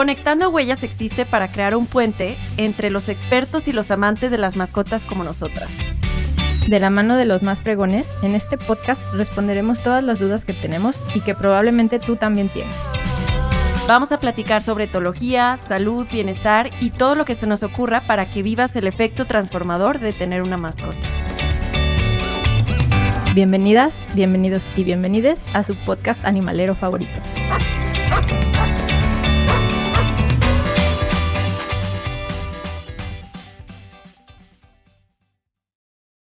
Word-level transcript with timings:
Conectando 0.00 0.48
Huellas 0.48 0.82
existe 0.82 1.26
para 1.26 1.48
crear 1.48 1.76
un 1.76 1.84
puente 1.84 2.34
entre 2.56 2.88
los 2.88 3.10
expertos 3.10 3.68
y 3.68 3.72
los 3.74 3.90
amantes 3.90 4.30
de 4.30 4.38
las 4.38 4.56
mascotas 4.56 5.04
como 5.04 5.24
nosotras. 5.24 5.68
De 6.66 6.80
la 6.80 6.88
mano 6.88 7.18
de 7.18 7.26
los 7.26 7.42
más 7.42 7.60
pregones, 7.60 8.08
en 8.22 8.34
este 8.34 8.56
podcast 8.56 9.02
responderemos 9.12 9.82
todas 9.82 10.02
las 10.02 10.18
dudas 10.18 10.46
que 10.46 10.54
tenemos 10.54 10.98
y 11.14 11.20
que 11.20 11.34
probablemente 11.34 11.98
tú 11.98 12.16
también 12.16 12.48
tienes. 12.48 12.74
Vamos 13.86 14.10
a 14.10 14.18
platicar 14.18 14.62
sobre 14.62 14.84
etología, 14.84 15.58
salud, 15.68 16.06
bienestar 16.10 16.70
y 16.80 16.88
todo 16.88 17.14
lo 17.14 17.26
que 17.26 17.34
se 17.34 17.46
nos 17.46 17.62
ocurra 17.62 18.00
para 18.00 18.24
que 18.24 18.42
vivas 18.42 18.76
el 18.76 18.86
efecto 18.86 19.26
transformador 19.26 19.98
de 19.98 20.14
tener 20.14 20.40
una 20.40 20.56
mascota. 20.56 20.96
Bienvenidas, 23.34 23.94
bienvenidos 24.14 24.64
y 24.76 24.84
bienvenides 24.84 25.42
a 25.52 25.62
su 25.62 25.74
podcast 25.74 26.24
animalero 26.24 26.74
favorito. 26.74 27.20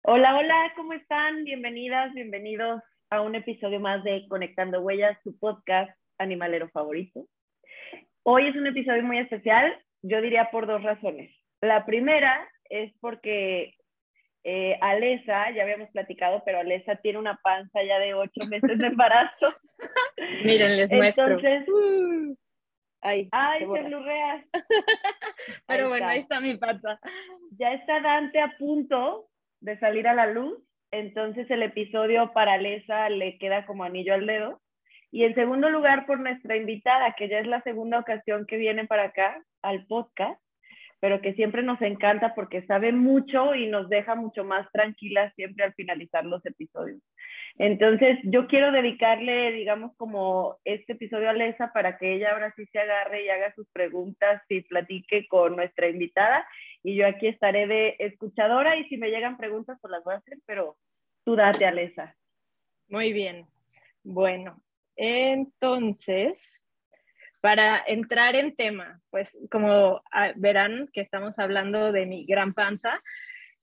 Hola, 0.07 0.37
hola, 0.37 0.71
¿cómo 0.75 0.93
están? 0.93 1.43
Bienvenidas, 1.45 2.13
bienvenidos 2.13 2.79
a 3.09 3.21
un 3.21 3.33
episodio 3.33 3.79
más 3.79 4.03
de 4.03 4.27
Conectando 4.27 4.81
Huellas, 4.81 5.17
su 5.23 5.35
podcast 5.39 5.89
animalero 6.19 6.69
favorito. 6.69 7.25
Hoy 8.21 8.47
es 8.47 8.55
un 8.55 8.67
episodio 8.67 9.01
muy 9.01 9.17
especial, 9.17 9.75
yo 10.03 10.21
diría 10.21 10.51
por 10.51 10.67
dos 10.67 10.83
razones. 10.83 11.35
La 11.59 11.87
primera 11.87 12.47
es 12.69 12.93
porque 13.01 13.73
eh, 14.43 14.77
Alesa, 14.79 15.49
ya 15.49 15.63
habíamos 15.63 15.89
platicado, 15.89 16.43
pero 16.45 16.59
Alesa 16.59 16.97
tiene 16.97 17.17
una 17.17 17.37
panza 17.41 17.81
ya 17.81 17.97
de 17.97 18.13
ocho 18.13 18.47
meses 18.47 18.77
de 18.77 18.85
embarazo. 18.85 19.55
Miren, 20.45 20.77
les 20.77 20.91
muestro. 20.91 21.25
Entonces, 21.25 21.67
Uh, 21.67 22.35
ay, 23.01 23.27
ay, 23.31 23.59
se 23.61 23.81
blurrea. 23.83 24.45
Pero 25.67 25.83
Ahí 25.83 25.89
bueno, 25.89 25.95
está. 25.95 26.09
ahí 26.09 26.19
está 26.19 26.39
mi 26.39 26.57
panza. 26.57 26.99
Ya 27.57 27.73
está 27.73 28.01
Dante 28.01 28.39
a 28.39 28.55
punto 28.59 29.29
de 29.59 29.77
salir 29.79 30.07
a 30.07 30.13
la 30.13 30.27
luz, 30.27 30.57
entonces 30.91 31.49
el 31.49 31.63
episodio 31.63 32.31
para 32.33 32.53
Alesa 32.53 33.09
le 33.09 33.37
queda 33.37 33.65
como 33.65 33.83
anillo 33.83 34.13
al 34.13 34.25
dedo. 34.25 34.61
Y 35.11 35.23
en 35.23 35.35
segundo 35.35 35.69
lugar, 35.69 36.05
por 36.05 36.19
nuestra 36.19 36.57
invitada, 36.57 37.15
que 37.17 37.29
ya 37.29 37.39
es 37.39 37.47
la 37.47 37.61
segunda 37.61 37.99
ocasión 37.99 38.45
que 38.45 38.57
viene 38.57 38.85
para 38.85 39.03
acá 39.05 39.41
al 39.61 39.85
podcast, 39.87 40.41
pero 40.99 41.21
que 41.21 41.33
siempre 41.33 41.63
nos 41.63 41.81
encanta 41.81 42.33
porque 42.33 42.65
sabe 42.65 42.91
mucho 42.91 43.53
y 43.55 43.67
nos 43.67 43.89
deja 43.89 44.15
mucho 44.15 44.43
más 44.43 44.69
tranquilas 44.71 45.33
siempre 45.35 45.63
al 45.63 45.73
finalizar 45.73 46.25
los 46.25 46.45
episodios. 46.45 47.01
Entonces, 47.57 48.19
yo 48.23 48.47
quiero 48.47 48.71
dedicarle, 48.71 49.51
digamos, 49.51 49.95
como 49.95 50.57
este 50.65 50.93
episodio 50.93 51.29
a 51.29 51.33
Lesa 51.33 51.71
para 51.73 51.97
que 51.97 52.15
ella 52.15 52.33
ahora 52.33 52.53
sí 52.55 52.65
se 52.65 52.79
agarre 52.79 53.23
y 53.23 53.29
haga 53.29 53.53
sus 53.53 53.69
preguntas 53.69 54.41
y 54.49 54.61
platique 54.61 55.27
con 55.27 55.55
nuestra 55.55 55.87
invitada. 55.87 56.45
Y 56.87 56.95
yo 56.95 57.07
aquí 57.07 57.25
estaré 57.27 57.65
de 57.65 57.95
escuchadora 57.97 58.75
y 58.77 58.87
si 58.87 58.97
me 58.97 59.09
llegan 59.09 59.37
preguntas, 59.37 59.79
pues 59.81 59.89
las 59.89 60.03
voy 60.03 60.13
a 60.13 60.17
hacer, 60.17 60.37
pero 60.45 60.77
tú 61.23 61.35
date, 61.35 61.65
Alesa. 61.65 62.15
Muy 62.89 63.11
bien. 63.11 63.47
Bueno, 64.03 64.61
entonces, 64.95 66.61
para 67.41 67.83
entrar 67.87 68.35
en 68.35 68.55
tema, 68.55 69.01
pues 69.09 69.35
como 69.49 70.03
ah, 70.11 70.31
verán 70.35 70.87
que 70.93 71.01
estamos 71.01 71.39
hablando 71.39 71.91
de 71.91 72.05
mi 72.05 72.23
gran 72.27 72.53
panza, 72.53 73.01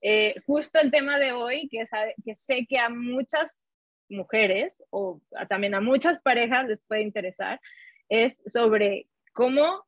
eh, 0.00 0.34
justo 0.44 0.80
el 0.80 0.90
tema 0.90 1.20
de 1.20 1.30
hoy, 1.30 1.68
que, 1.68 1.86
sabe- 1.86 2.16
que 2.24 2.34
sé 2.34 2.66
que 2.68 2.80
a 2.80 2.88
muchas 2.88 3.62
mujeres 4.08 4.82
o 4.90 5.20
a- 5.36 5.46
también 5.46 5.76
a 5.76 5.80
muchas 5.80 6.18
parejas 6.20 6.66
les 6.66 6.82
puede 6.82 7.02
interesar, 7.02 7.60
es 8.08 8.36
sobre 8.46 9.06
cómo 9.32 9.84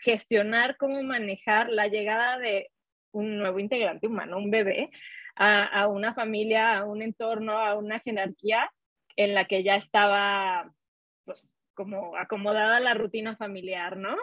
gestionar, 0.00 0.76
cómo 0.76 1.02
manejar 1.02 1.68
la 1.70 1.88
llegada 1.88 2.38
de 2.38 2.70
un 3.12 3.38
nuevo 3.38 3.58
integrante 3.58 4.06
humano, 4.06 4.38
un 4.38 4.50
bebé, 4.50 4.90
a, 5.36 5.64
a 5.64 5.86
una 5.88 6.14
familia, 6.14 6.78
a 6.78 6.84
un 6.84 7.02
entorno, 7.02 7.58
a 7.58 7.74
una 7.74 8.00
jerarquía 8.00 8.70
en 9.16 9.34
la 9.34 9.46
que 9.46 9.62
ya 9.62 9.76
estaba, 9.76 10.72
pues, 11.24 11.50
como 11.74 12.16
acomodada 12.16 12.80
la 12.80 12.94
rutina 12.94 13.36
familiar, 13.36 13.96
¿no? 13.96 14.16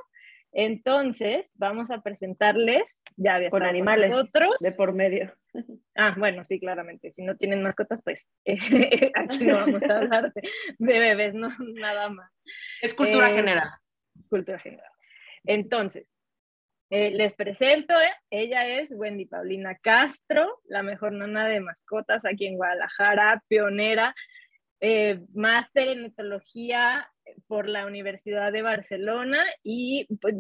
Entonces, 0.54 1.52
vamos 1.56 1.92
a 1.92 2.02
presentarles, 2.02 3.00
ya 3.16 3.36
había 3.36 3.50
Con 3.50 3.64
animales, 3.64 4.10
nosotros. 4.10 4.56
De 4.60 4.72
por 4.72 4.94
medio. 4.94 5.34
Ah, 6.00 6.14
bueno, 6.16 6.46
sí, 6.46 6.60
claramente. 6.60 7.12
Si 7.14 7.24
no 7.24 7.36
tienen 7.38 7.64
mascotas, 7.64 8.00
pues 8.04 8.28
eh, 8.46 8.58
aquí 9.16 9.46
no 9.46 9.56
vamos 9.56 9.82
a 9.90 9.98
hablar 9.98 10.32
de, 10.32 10.42
de 10.78 11.00
bebés, 11.00 11.34
no, 11.34 11.50
nada 11.60 12.10
más. 12.10 12.32
Es 12.84 12.94
cultura 12.94 13.28
Eh, 13.30 13.34
general. 13.34 13.68
Cultura 14.30 14.60
general. 14.60 14.92
Entonces, 15.48 16.08
eh, 16.90 17.12
les 17.12 17.34
presento, 17.34 17.94
eh, 17.94 18.14
ella 18.30 18.68
es 18.68 18.92
Wendy 18.92 19.26
Paulina 19.26 19.76
Castro, 19.76 20.62
la 20.66 20.84
mejor 20.84 21.14
nana 21.14 21.48
de 21.48 21.60
mascotas 21.60 22.26
aquí 22.26 22.46
en 22.46 22.56
Guadalajara, 22.56 23.44
pionera, 23.48 24.16
eh, 24.80 25.20
máster 25.34 25.90
en 25.90 26.06
etología 26.06 27.10
por 27.48 27.68
la 27.68 27.88
Universidad 27.88 28.54
de 28.54 28.62
Barcelona 28.62 29.44
y 29.64 30.08
pues, 30.22 30.36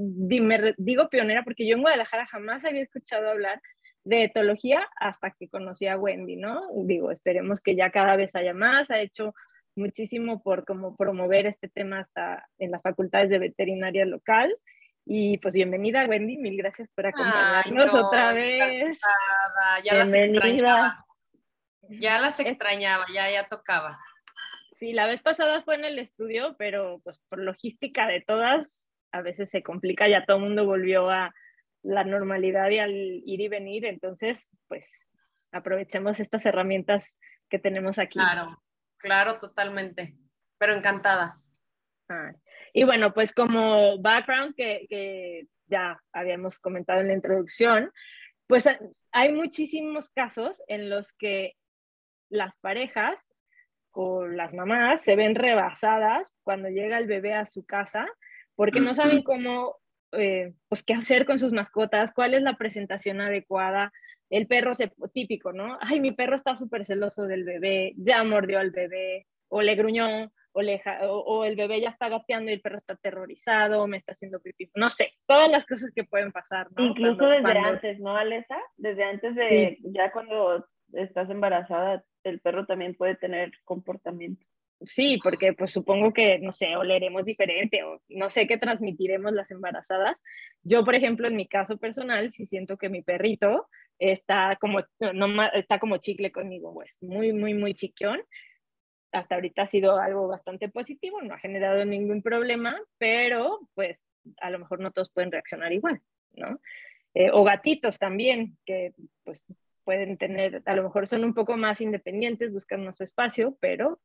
digo 0.77 1.09
pionera 1.09 1.43
porque 1.43 1.67
yo 1.67 1.75
en 1.75 1.81
Guadalajara 1.81 2.25
jamás 2.25 2.63
había 2.63 2.83
escuchado 2.83 3.29
hablar 3.29 3.61
de 4.05 4.23
etología 4.23 4.87
hasta 4.95 5.31
que 5.31 5.49
conocí 5.49 5.87
a 5.87 5.97
Wendy, 5.97 6.37
¿no? 6.37 6.61
Digo, 6.85 7.11
esperemos 7.11 7.59
que 7.59 7.75
ya 7.75 7.91
cada 7.91 8.15
vez 8.15 8.35
haya 8.35 8.53
más, 8.53 8.89
ha 8.89 9.01
hecho 9.01 9.33
muchísimo 9.75 10.41
por 10.41 10.65
como 10.65 10.95
promover 10.95 11.45
este 11.45 11.67
tema 11.67 11.99
hasta 11.99 12.47
en 12.57 12.71
las 12.71 12.81
facultades 12.81 13.29
de 13.29 13.39
veterinaria 13.39 14.05
local. 14.05 14.55
Y 15.09 15.37
pues 15.37 15.53
bienvenida 15.53 16.05
Wendy, 16.05 16.35
mil 16.35 16.57
gracias 16.57 16.89
por 16.89 17.07
acompañarnos 17.07 17.93
no, 17.93 18.07
otra 18.07 18.33
vez. 18.33 18.99
Ya 19.85 19.93
las 19.93 20.11
Bienvenida. 20.11 20.41
extrañaba. 20.41 21.05
Ya 21.87 22.19
las 22.19 22.39
extrañaba, 22.41 23.05
ya, 23.13 23.31
ya 23.31 23.47
tocaba. 23.47 23.97
Sí, 24.73 24.91
la 24.91 25.07
vez 25.07 25.21
pasada 25.21 25.61
fue 25.63 25.75
en 25.75 25.85
el 25.85 25.97
estudio, 25.97 26.57
pero 26.57 26.99
pues 27.05 27.19
por 27.29 27.39
logística 27.39 28.05
de 28.05 28.19
todas, 28.19 28.83
a 29.13 29.21
veces 29.21 29.49
se 29.49 29.63
complica, 29.63 30.09
ya 30.09 30.25
todo 30.25 30.37
el 30.37 30.43
mundo 30.43 30.65
volvió 30.65 31.09
a 31.09 31.33
la 31.83 32.03
normalidad 32.03 32.69
y 32.69 32.79
al 32.79 32.91
ir 32.91 33.39
y 33.39 33.47
venir, 33.47 33.85
entonces 33.85 34.49
pues 34.67 34.89
aprovechemos 35.53 36.19
estas 36.19 36.45
herramientas 36.45 37.15
que 37.49 37.59
tenemos 37.59 37.97
aquí. 37.97 38.19
Claro, 38.19 38.61
claro, 38.97 39.37
totalmente. 39.37 40.17
Pero 40.57 40.73
encantada. 40.73 41.41
Ah, 42.09 42.33
Y 42.77 42.83
bueno, 42.83 43.11
pues 43.11 43.33
como 43.33 43.97
background 43.97 44.53
que, 44.53 44.85
que 44.87 45.47
ya 45.65 45.99
habíamos 46.13 46.59
comentado 46.59 47.01
en 47.01 47.07
la 47.07 47.15
introducción, 47.15 47.91
pues 48.45 48.69
hay 49.11 49.31
muchísimos 49.31 50.09
casos 50.09 50.61
en 50.67 50.87
los 50.87 51.11
que 51.11 51.55
las 52.29 52.59
parejas 52.59 53.25
o 53.93 54.27
las 54.27 54.53
mamás 54.53 55.01
se 55.01 55.15
ven 55.15 55.33
rebasadas 55.33 56.31
cuando 56.43 56.69
llega 56.69 56.99
el 56.99 57.07
bebé 57.07 57.33
a 57.33 57.47
su 57.47 57.65
casa 57.65 58.07
porque 58.53 58.79
no 58.79 58.93
saben 58.93 59.23
cómo, 59.23 59.77
eh, 60.11 60.53
pues 60.69 60.83
qué 60.83 60.93
hacer 60.93 61.25
con 61.25 61.39
sus 61.39 61.53
mascotas, 61.53 62.13
cuál 62.13 62.35
es 62.35 62.43
la 62.43 62.57
presentación 62.57 63.21
adecuada. 63.21 63.91
El 64.29 64.45
perro 64.45 64.75
se, 64.75 64.93
típico, 65.15 65.51
¿no? 65.51 65.79
Ay, 65.81 65.99
mi 65.99 66.11
perro 66.11 66.35
está 66.35 66.55
súper 66.55 66.85
celoso 66.85 67.25
del 67.25 67.43
bebé, 67.43 67.95
ya 67.97 68.23
mordió 68.23 68.59
al 68.59 68.69
bebé, 68.69 69.25
o 69.47 69.63
le 69.63 69.73
gruñó, 69.73 70.31
o, 70.57 70.61
le 70.63 70.79
ja- 70.79 70.99
o, 71.03 71.19
o 71.19 71.45
el 71.45 71.55
bebé 71.55 71.79
ya 71.81 71.89
está 71.89 72.09
gateando 72.09 72.49
y 72.49 72.55
el 72.55 72.61
perro 72.61 72.77
está 72.79 72.93
aterrorizado, 72.93 73.83
o 73.83 73.87
me 73.87 73.97
está 73.97 74.13
haciendo 74.13 74.39
pipí. 74.39 74.69
No 74.75 74.89
sé, 74.89 75.13
todas 75.27 75.49
las 75.51 75.65
cosas 75.65 75.91
que 75.95 76.03
pueden 76.03 76.31
pasar, 76.31 76.67
¿no? 76.75 76.83
Incluso 76.83 77.17
Cuando- 77.17 77.29
desde 77.29 77.41
cuando- 77.43 77.69
antes, 77.69 77.99
¿no, 77.99 78.15
Alesa? 78.17 78.57
Desde 78.75 79.03
antes 79.03 79.35
de, 79.35 79.77
ya 79.83 80.11
cuando 80.11 80.65
estás 80.93 81.29
embarazada, 81.29 82.03
el 82.23 82.39
perro 82.39 82.65
también 82.65 82.95
puede 82.95 83.15
tener 83.15 83.51
comportamiento. 83.65 84.43
Sí, 84.81 85.19
porque 85.23 85.53
pues 85.53 85.71
supongo 85.71 86.13
que, 86.13 86.37
no 86.39 86.51
sé, 86.51 86.75
oleremos 86.75 87.25
diferente 87.25 87.83
o 87.83 87.99
no 88.09 88.29
sé 88.29 88.47
qué 88.47 88.57
transmitiremos 88.57 89.31
las 89.33 89.49
embarazadas. 89.51 90.15
Yo, 90.63 90.83
por 90.85 90.93
ejemplo, 90.95 91.27
en 91.27 91.35
mi 91.35 91.47
caso 91.47 91.77
personal, 91.77 92.31
sí 92.31 92.45
siento 92.45 92.77
que 92.77 92.89
mi 92.89 93.01
perrito 93.01 93.67
está 93.99 94.55
como, 94.61 94.79
no, 95.13 95.43
está 95.53 95.79
como 95.79 95.97
chicle 95.97 96.31
conmigo, 96.31 96.73
pues 96.75 96.95
muy, 97.01 97.33
muy, 97.33 97.53
muy 97.55 97.73
chiquión. 97.73 98.19
Hasta 99.17 99.35
ahorita 99.35 99.63
ha 99.63 99.67
sido 99.67 99.99
algo 99.99 100.27
bastante 100.27 100.69
positivo, 100.69 101.21
no 101.21 101.33
ha 101.33 101.39
generado 101.39 101.83
ningún 101.85 102.21
problema, 102.21 102.79
pero 102.97 103.67
pues 103.73 103.99
a 104.41 104.49
lo 104.49 104.59
mejor 104.59 104.79
no 104.79 104.91
todos 104.91 105.09
pueden 105.09 105.31
reaccionar 105.31 105.73
igual, 105.73 106.01
¿no? 106.33 106.59
Eh, 107.13 107.31
o 107.31 107.43
gatitos 107.43 107.97
también, 107.97 108.57
que 108.65 108.93
pues 109.23 109.43
pueden 109.83 110.17
tener, 110.17 110.61
a 110.65 110.75
lo 110.75 110.83
mejor 110.83 111.07
son 111.07 111.23
un 111.23 111.33
poco 111.33 111.57
más 111.57 111.81
independientes, 111.81 112.51
buscan 112.51 112.85
más 112.85 112.97
su 112.97 113.03
espacio, 113.03 113.57
pero 113.59 113.99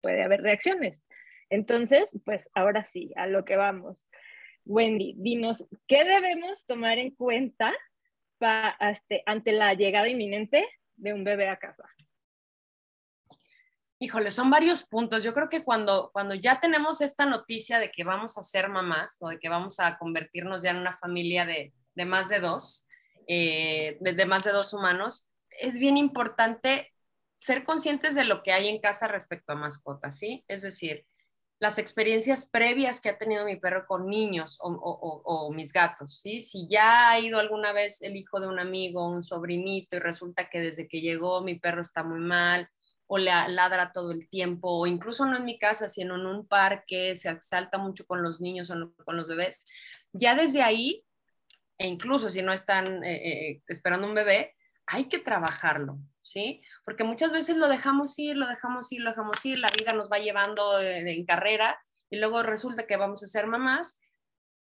puede 0.00 0.22
haber 0.22 0.42
reacciones. 0.42 1.02
Entonces, 1.50 2.18
pues 2.24 2.48
ahora 2.54 2.84
sí, 2.84 3.12
a 3.16 3.26
lo 3.26 3.44
que 3.44 3.56
vamos. 3.56 4.06
Wendy, 4.64 5.14
dinos, 5.18 5.66
¿qué 5.86 6.04
debemos 6.04 6.64
tomar 6.66 6.98
en 6.98 7.10
cuenta 7.10 7.74
este, 8.80 9.22
ante 9.26 9.52
la 9.52 9.74
llegada 9.74 10.08
inminente 10.08 10.66
de 10.96 11.12
un 11.12 11.24
bebé 11.24 11.48
a 11.48 11.58
casa? 11.58 11.84
Híjole, 14.04 14.30
son 14.30 14.50
varios 14.50 14.82
puntos. 14.82 15.24
Yo 15.24 15.32
creo 15.32 15.48
que 15.48 15.64
cuando, 15.64 16.10
cuando 16.12 16.34
ya 16.34 16.60
tenemos 16.60 17.00
esta 17.00 17.24
noticia 17.24 17.78
de 17.78 17.90
que 17.90 18.04
vamos 18.04 18.36
a 18.36 18.42
ser 18.42 18.68
mamás 18.68 19.16
o 19.20 19.30
de 19.30 19.38
que 19.38 19.48
vamos 19.48 19.80
a 19.80 19.96
convertirnos 19.96 20.60
ya 20.60 20.72
en 20.72 20.76
una 20.76 20.92
familia 20.92 21.46
de, 21.46 21.72
de 21.94 22.04
más 22.04 22.28
de 22.28 22.38
dos, 22.38 22.86
eh, 23.26 23.96
de, 24.00 24.26
más 24.26 24.44
de 24.44 24.52
dos 24.52 24.74
humanos, 24.74 25.30
es 25.48 25.78
bien 25.78 25.96
importante 25.96 26.92
ser 27.38 27.64
conscientes 27.64 28.14
de 28.14 28.26
lo 28.26 28.42
que 28.42 28.52
hay 28.52 28.68
en 28.68 28.78
casa 28.78 29.08
respecto 29.08 29.54
a 29.54 29.56
mascotas, 29.56 30.18
¿sí? 30.18 30.44
Es 30.48 30.60
decir, 30.60 31.06
las 31.58 31.78
experiencias 31.78 32.50
previas 32.50 33.00
que 33.00 33.08
ha 33.08 33.16
tenido 33.16 33.46
mi 33.46 33.56
perro 33.56 33.86
con 33.86 34.10
niños 34.10 34.58
o, 34.60 35.50
mis 35.50 35.72
gatos, 35.72 36.20
¿sí? 36.20 36.42
Si 36.42 36.68
ya 36.68 37.08
ha 37.08 37.20
ido 37.20 37.38
alguna 37.38 37.72
vez 37.72 38.02
el 38.02 38.16
hijo 38.16 38.38
de 38.38 38.48
un 38.48 38.58
amigo, 38.58 39.08
un 39.08 39.22
sobrinito, 39.22 39.96
y 39.96 40.00
resulta 40.00 40.50
que 40.50 40.60
desde 40.60 40.88
que 40.88 41.00
llegó 41.00 41.40
mi 41.40 41.58
perro 41.58 41.80
está 41.80 42.02
muy 42.02 42.20
mal, 42.20 42.68
o 43.14 43.18
ladra 43.18 43.92
todo 43.92 44.10
el 44.10 44.28
tiempo, 44.28 44.80
o 44.80 44.86
incluso 44.86 45.24
no 45.24 45.36
en 45.36 45.44
mi 45.44 45.56
casa, 45.56 45.88
sino 45.88 46.16
en 46.16 46.26
un 46.26 46.48
parque, 46.48 47.14
se 47.14 47.30
exalta 47.30 47.78
mucho 47.78 48.06
con 48.06 48.22
los 48.22 48.40
niños 48.40 48.70
o 48.70 48.92
con 49.04 49.16
los 49.16 49.28
bebés, 49.28 49.62
ya 50.12 50.34
desde 50.34 50.62
ahí, 50.62 51.04
e 51.78 51.86
incluso 51.86 52.28
si 52.28 52.42
no 52.42 52.52
están 52.52 53.04
eh, 53.04 53.50
eh, 53.50 53.62
esperando 53.68 54.08
un 54.08 54.14
bebé, 54.14 54.54
hay 54.86 55.06
que 55.06 55.18
trabajarlo, 55.18 55.96
¿sí? 56.22 56.60
Porque 56.84 57.04
muchas 57.04 57.30
veces 57.30 57.56
lo 57.56 57.68
dejamos 57.68 58.18
ir, 58.18 58.36
lo 58.36 58.48
dejamos 58.48 58.90
ir, 58.92 59.00
lo 59.00 59.10
dejamos 59.10 59.44
ir, 59.46 59.58
la 59.58 59.70
vida 59.70 59.92
nos 59.92 60.10
va 60.10 60.18
llevando 60.18 60.80
en 60.80 61.24
carrera 61.24 61.78
y 62.10 62.18
luego 62.18 62.42
resulta 62.42 62.86
que 62.86 62.96
vamos 62.96 63.22
a 63.22 63.26
ser 63.26 63.46
mamás 63.46 64.00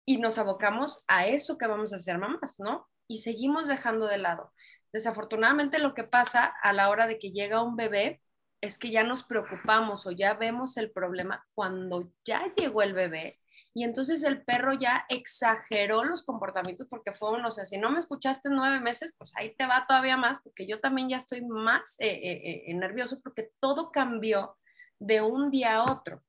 y 0.06 0.18
nos 0.18 0.40
abocamos 0.40 1.04
a 1.07 1.28
eso 1.28 1.57
que 1.60 1.68
vamos 1.68 1.94
a 1.94 2.00
ser 2.00 2.18
mamás, 2.18 2.60
¿no? 2.60 2.90
Y 3.07 3.19
seguimos 3.19 3.68
dejando 3.68 4.07
de 4.07 4.18
lado. 4.18 4.51
Desafortunadamente 4.92 5.78
lo 5.78 5.94
que 5.94 6.04
pasa 6.04 6.46
a 6.63 6.74
la 6.74 6.90
hora 6.90 7.06
de 7.06 7.19
que 7.19 7.31
llega 7.31 7.62
un 7.62 7.75
bebé 7.75 8.22
es 8.61 8.77
que 8.77 8.91
ya 8.91 9.03
nos 9.03 9.23
preocupamos 9.23 10.06
o 10.06 10.11
ya 10.11 10.33
vemos 10.33 10.77
el 10.77 10.91
problema 10.91 11.45
cuando 11.53 12.11
ya 12.23 12.45
llegó 12.57 12.81
el 12.81 12.94
bebé 12.94 13.39
y 13.73 13.83
entonces 13.83 14.23
el 14.23 14.44
perro 14.44 14.73
ya 14.73 15.06
exageró 15.09 16.03
los 16.03 16.23
comportamientos 16.25 16.88
porque 16.89 17.13
fue, 17.13 17.41
o 17.41 17.51
sea, 17.51 17.65
si 17.65 17.77
no 17.77 17.91
me 17.91 18.00
escuchaste 18.00 18.50
nueve 18.50 18.79
meses, 18.79 19.15
pues 19.17 19.31
ahí 19.35 19.56
te 19.56 19.65
va 19.65 19.85
todavía 19.88 20.17
más 20.17 20.39
porque 20.41 20.67
yo 20.67 20.79
también 20.79 21.09
ya 21.09 21.17
estoy 21.17 21.45
más 21.45 21.95
eh, 22.00 22.07
eh, 22.07 22.63
eh, 22.67 22.73
nervioso 22.73 23.19
porque 23.23 23.51
todo 23.59 23.91
cambió 23.91 24.57
de 25.00 25.21
un 25.21 25.51
día 25.51 25.75
a 25.75 25.91
otro. 25.91 26.23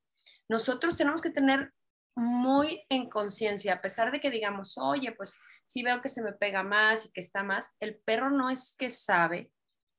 Nosotros 0.47 0.97
tenemos 0.97 1.21
que 1.21 1.31
tener 1.31 1.73
muy 2.15 2.83
en 2.89 3.09
conciencia, 3.09 3.73
a 3.73 3.81
pesar 3.81 4.11
de 4.11 4.19
que 4.19 4.29
digamos, 4.29 4.77
oye, 4.77 5.13
pues 5.13 5.39
si 5.65 5.81
veo 5.81 6.01
que 6.01 6.09
se 6.09 6.21
me 6.21 6.33
pega 6.33 6.61
más 6.61 7.05
y 7.05 7.11
que 7.11 7.21
está 7.21 7.41
más, 7.41 7.71
el 7.79 7.97
perro 7.97 8.29
no 8.29 8.49
es 8.49 8.75
que 8.77 8.91
sabe 8.91 9.51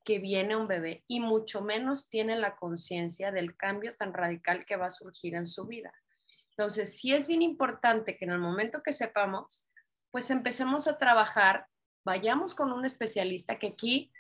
que 0.05 0.19
viene 0.19 0.57
un 0.57 0.69
bebé 0.69 1.05
y 1.07 1.21
mucho 1.21 1.63
menos 1.63 2.09
tiene 2.09 2.37
la 2.37 2.57
conciencia 2.57 3.33
del 3.33 3.57
cambio 3.57 3.95
tan 3.97 4.13
radical 4.13 4.65
que 4.65 4.77
va 4.77 4.87
a 4.87 4.91
surgir 4.91 5.35
en 5.35 5.47
su 5.47 5.67
vida. 5.67 5.93
Entonces, 6.51 6.99
sí 6.99 7.15
es 7.15 7.27
bien 7.27 7.43
importante 7.43 8.17
que 8.17 8.25
en 8.25 8.33
el 8.33 8.39
momento 8.39 8.83
que 8.83 8.93
sepamos, 8.93 9.67
pues 10.11 10.31
empecemos 10.31 10.87
a 10.87 10.99
trabajar, 10.99 11.67
vayamos 12.05 12.55
con 12.55 12.73
un 12.73 12.85
especialista 12.85 13.59
que 13.59 13.69
aquí 13.69 14.13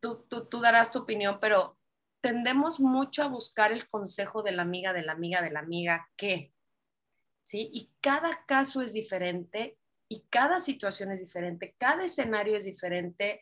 tú, 0.00 0.24
tú, 0.28 0.46
tú 0.46 0.60
darás 0.60 0.92
tu 0.92 1.00
opinión, 1.00 1.38
pero 1.40 1.78
tendemos 2.20 2.80
mucho 2.80 3.22
a 3.22 3.28
buscar 3.28 3.72
el 3.72 3.88
consejo 3.88 4.42
de 4.42 4.52
la 4.52 4.62
amiga, 4.62 4.92
de 4.92 5.02
la 5.02 5.12
amiga, 5.12 5.42
de 5.42 5.50
la 5.50 5.60
amiga, 5.60 6.08
¿qué? 6.16 6.52
¿Sí? 7.44 7.68
Y 7.72 7.90
cada 8.00 8.44
caso 8.46 8.80
es 8.80 8.92
diferente 8.92 9.76
y 10.08 10.24
cada 10.30 10.60
situación 10.60 11.10
es 11.10 11.20
diferente, 11.20 11.74
cada 11.78 12.04
escenario 12.04 12.56
es 12.56 12.64
diferente, 12.64 13.40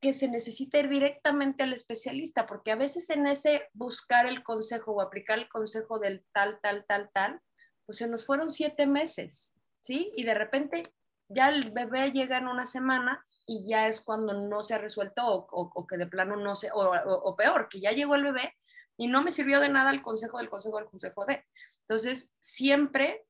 que 0.00 0.12
se 0.12 0.28
necesita 0.28 0.78
ir 0.78 0.88
directamente 0.88 1.62
al 1.62 1.72
especialista, 1.72 2.46
porque 2.46 2.70
a 2.70 2.76
veces 2.76 3.08
en 3.10 3.26
ese 3.26 3.68
buscar 3.72 4.26
el 4.26 4.42
consejo 4.42 4.92
o 4.92 5.00
aplicar 5.00 5.38
el 5.38 5.48
consejo 5.48 5.98
del 5.98 6.24
tal, 6.32 6.58
tal, 6.60 6.84
tal, 6.86 7.10
tal, 7.12 7.40
pues 7.86 7.98
se 7.98 8.08
nos 8.08 8.26
fueron 8.26 8.50
siete 8.50 8.86
meses, 8.86 9.56
¿sí? 9.80 10.12
Y 10.16 10.24
de 10.24 10.34
repente 10.34 10.82
ya 11.28 11.48
el 11.48 11.70
bebé 11.70 12.10
llega 12.12 12.38
en 12.38 12.48
una 12.48 12.66
semana 12.66 13.24
y 13.46 13.66
ya 13.66 13.88
es 13.88 14.02
cuando 14.02 14.34
no 14.34 14.62
se 14.62 14.74
ha 14.74 14.78
resuelto 14.78 15.22
o, 15.24 15.46
o, 15.50 15.86
que 15.86 15.96
de 15.96 16.06
plano 16.06 16.36
no 16.36 16.54
se, 16.54 16.70
o, 16.72 16.90
o, 16.90 17.36
peor, 17.36 17.68
que 17.68 17.80
ya 17.80 17.92
llegó 17.92 18.14
el 18.16 18.24
bebé 18.24 18.54
y 18.96 19.08
no 19.08 19.22
me 19.22 19.30
sirvió 19.30 19.60
de 19.60 19.68
nada 19.68 19.90
el 19.90 20.02
consejo 20.02 20.38
del 20.38 20.50
consejo 20.50 20.78
del 20.78 20.86
consejo 20.86 21.24
de. 21.24 21.44
Entonces, 21.80 22.34
siempre 22.38 23.24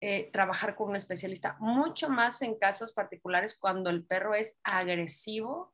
eh, 0.00 0.30
trabajar 0.32 0.74
con 0.74 0.90
un 0.90 0.96
especialista, 0.96 1.56
mucho 1.60 2.08
más 2.08 2.42
en 2.42 2.58
casos 2.58 2.92
particulares 2.92 3.56
cuando 3.56 3.88
el 3.88 4.04
perro 4.04 4.34
es 4.34 4.60
agresivo 4.64 5.72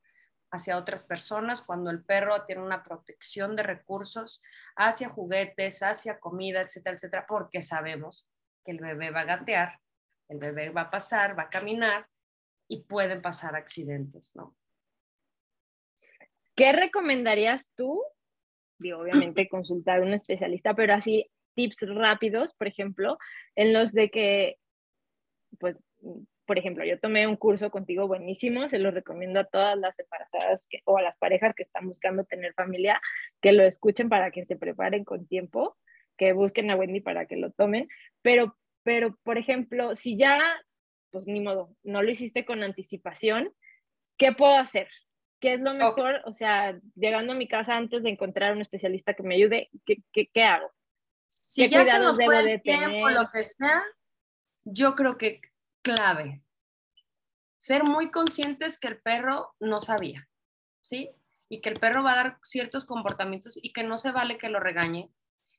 hacia 0.51 0.77
otras 0.77 1.05
personas, 1.05 1.65
cuando 1.65 1.91
el 1.91 2.05
perro 2.05 2.45
tiene 2.45 2.63
una 2.63 2.83
protección 2.83 3.55
de 3.57 3.63
recursos 3.63 4.43
hacia 4.77 5.09
juguetes, 5.09 5.83
hacia 5.83 6.19
comida, 6.19 6.63
etcétera, 6.63 6.97
etcétera, 6.97 7.27
porque 7.27 7.61
sabemos 7.61 8.29
que 8.65 8.73
el 8.73 8.79
bebé 8.79 9.11
va 9.11 9.21
a 9.21 9.25
gatear, 9.25 9.79
el 10.29 10.39
bebé 10.39 10.71
va 10.71 10.83
a 10.83 10.91
pasar, 10.91 11.39
va 11.39 11.45
a 11.45 11.51
caminar 11.51 12.07
y 12.69 12.85
pueden 12.85 13.23
pasar 13.23 13.57
accidentes, 13.57 14.35
¿no? 14.37 14.57
¿Qué 16.55 16.73
recomendarías 16.73 17.73
tú? 17.77 18.03
Digo, 18.79 19.01
obviamente 19.01 19.49
consultar 19.51 20.01
a 20.01 20.03
un 20.03 20.13
especialista, 20.13 20.75
pero 20.75 20.95
así 20.95 21.31
tips 21.55 21.89
rápidos, 21.89 22.55
por 22.55 22.69
ejemplo, 22.69 23.19
en 23.55 23.73
los 23.73 23.93
de 23.93 24.11
que, 24.11 24.59
pues, 25.59 25.77
por 26.49 26.59
ejemplo, 26.59 26.83
yo 26.83 26.99
tomé 26.99 27.27
un 27.27 27.37
curso 27.37 27.71
contigo 27.71 28.09
buenísimo, 28.09 28.69
se 28.69 28.79
lo 28.79 28.91
recomiendo 28.91 29.39
a 29.39 29.45
todas 29.45 29.77
las 29.77 29.97
embarazadas 29.99 30.67
o 30.87 30.97
a 30.97 31.03
las 31.03 31.19
parejas 31.19 31.55
que 31.55 31.63
están 31.63 31.87
buscando 31.87 32.25
tener 32.25 32.55
familia, 32.55 33.03
que 33.43 33.53
lo 33.53 33.65
escuchen 33.65 34.09
para 34.09 34.31
que 34.31 34.47
se 34.47 34.57
preparen 34.57 35.05
con 35.05 35.27
tiempo, 35.27 35.77
que 36.17 36.33
busquen 36.33 36.71
a 36.71 36.77
Wendy 36.77 37.03
para 37.03 37.27
que 37.27 37.37
lo 37.37 37.51
tomen, 37.51 37.87
pero, 38.23 38.57
pero, 38.83 39.15
por 39.25 39.37
ejemplo, 39.37 39.95
si 39.95 40.17
ya, 40.17 40.41
pues 41.11 41.27
ni 41.27 41.41
modo, 41.41 41.77
no 41.83 42.03
lo 42.03 42.11
hiciste 42.11 42.47
con 42.47 42.63
anticipación, 42.63 43.53
¿qué 44.17 44.33
puedo 44.33 44.57
hacer? 44.57 44.89
¿Qué 45.41 45.53
es 45.53 45.61
lo 45.61 45.75
mejor? 45.75 46.23
O 46.25 46.33
sea, 46.33 46.81
llegando 46.95 47.35
a 47.35 47.37
mi 47.37 47.47
casa 47.47 47.77
antes 47.77 48.03
de 48.03 48.09
encontrar 48.09 48.55
un 48.55 48.63
especialista 48.63 49.13
que 49.13 49.23
me 49.23 49.35
ayude, 49.35 49.69
¿qué, 49.85 49.99
qué, 50.15 50.31
qué 50.33 50.45
hago? 50.45 50.73
Si 51.29 51.69
ya 51.69 51.85
se 51.85 51.99
nos 51.99 52.17
fue 52.17 52.41
el 52.41 52.63
tiempo, 52.63 53.11
lo 53.11 53.29
que 53.31 53.43
sea, 53.43 53.85
yo 54.65 54.95
creo 54.95 55.19
que 55.19 55.43
clave. 55.83 56.43
Ser 57.59 57.85
muy 57.85 58.11
conscientes 58.11 58.79
que 58.79 58.89
el 58.89 59.01
perro 59.01 59.55
no 59.61 59.81
sabía, 59.81 60.29
¿sí? 60.83 61.11
Y 61.49 61.61
que 61.61 61.71
el 61.71 61.81
perro 61.81 62.03
va 62.03 62.13
a 62.13 62.17
dar 62.17 62.39
ciertos 62.43 62.87
comportamientos 62.87 63.59
y 63.63 63.73
que 63.73 63.83
no 63.83 63.99
se 63.99 64.13
vale 64.13 64.39
que 64.39 64.49
lo 64.49 64.61
regañe 64.61 65.11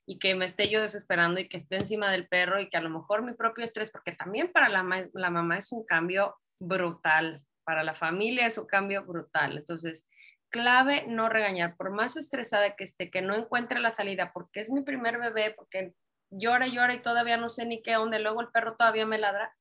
y 0.10 0.18
que 0.18 0.34
me 0.34 0.46
esté 0.46 0.70
yo 0.70 0.82
desesperando 0.82 1.40
y 1.40 1.48
que 1.48 1.58
esté 1.58 1.76
encima 1.76 2.12
del 2.12 2.28
perro 2.28 2.60
y 2.60 2.68
que 2.68 2.78
a 2.78 2.82
lo 2.82 2.90
mejor 2.90 3.22
mi 3.22 3.34
propio 3.34 3.64
estrés, 3.64 3.92
porque 3.92 4.12
también 4.12 4.52
para 4.52 4.68
la, 4.68 4.82
mamá 4.82 5.58
es 5.60 5.72
un 5.72 5.86
cambio 5.86 6.36
brutal, 6.60 7.46
para 7.64 7.84
la 7.84 7.94
familia 7.94 8.48
es 8.48 8.58
un 8.58 8.66
cambio 8.66 9.06
brutal. 9.06 9.60
Entonces, 9.60 10.10
clave 10.50 11.06
no 11.08 11.30
regañar, 11.30 11.78
por 11.78 11.92
más 11.92 12.18
estresada 12.18 12.76
que 12.76 12.86
esté, 12.86 13.12
que 13.12 13.22
no 13.22 13.36
encuentre 13.36 13.80
la 13.80 13.92
salida, 13.92 14.32
porque 14.34 14.62
es 14.62 14.72
mi 14.72 14.82
primer 14.82 15.20
bebé, 15.20 15.54
porque 15.56 15.94
llora, 16.32 16.66
llora 16.66 16.96
y 16.96 17.04
todavía 17.04 17.38
no 17.38 17.48
sé 17.48 17.68
ni 17.68 17.84
qué 17.84 17.98
onda, 17.98 18.18
luego 18.18 18.42
el 18.42 18.50
perro 18.50 18.76
todavía 18.76 19.06
me 19.06 19.20
ladra, 19.20 19.56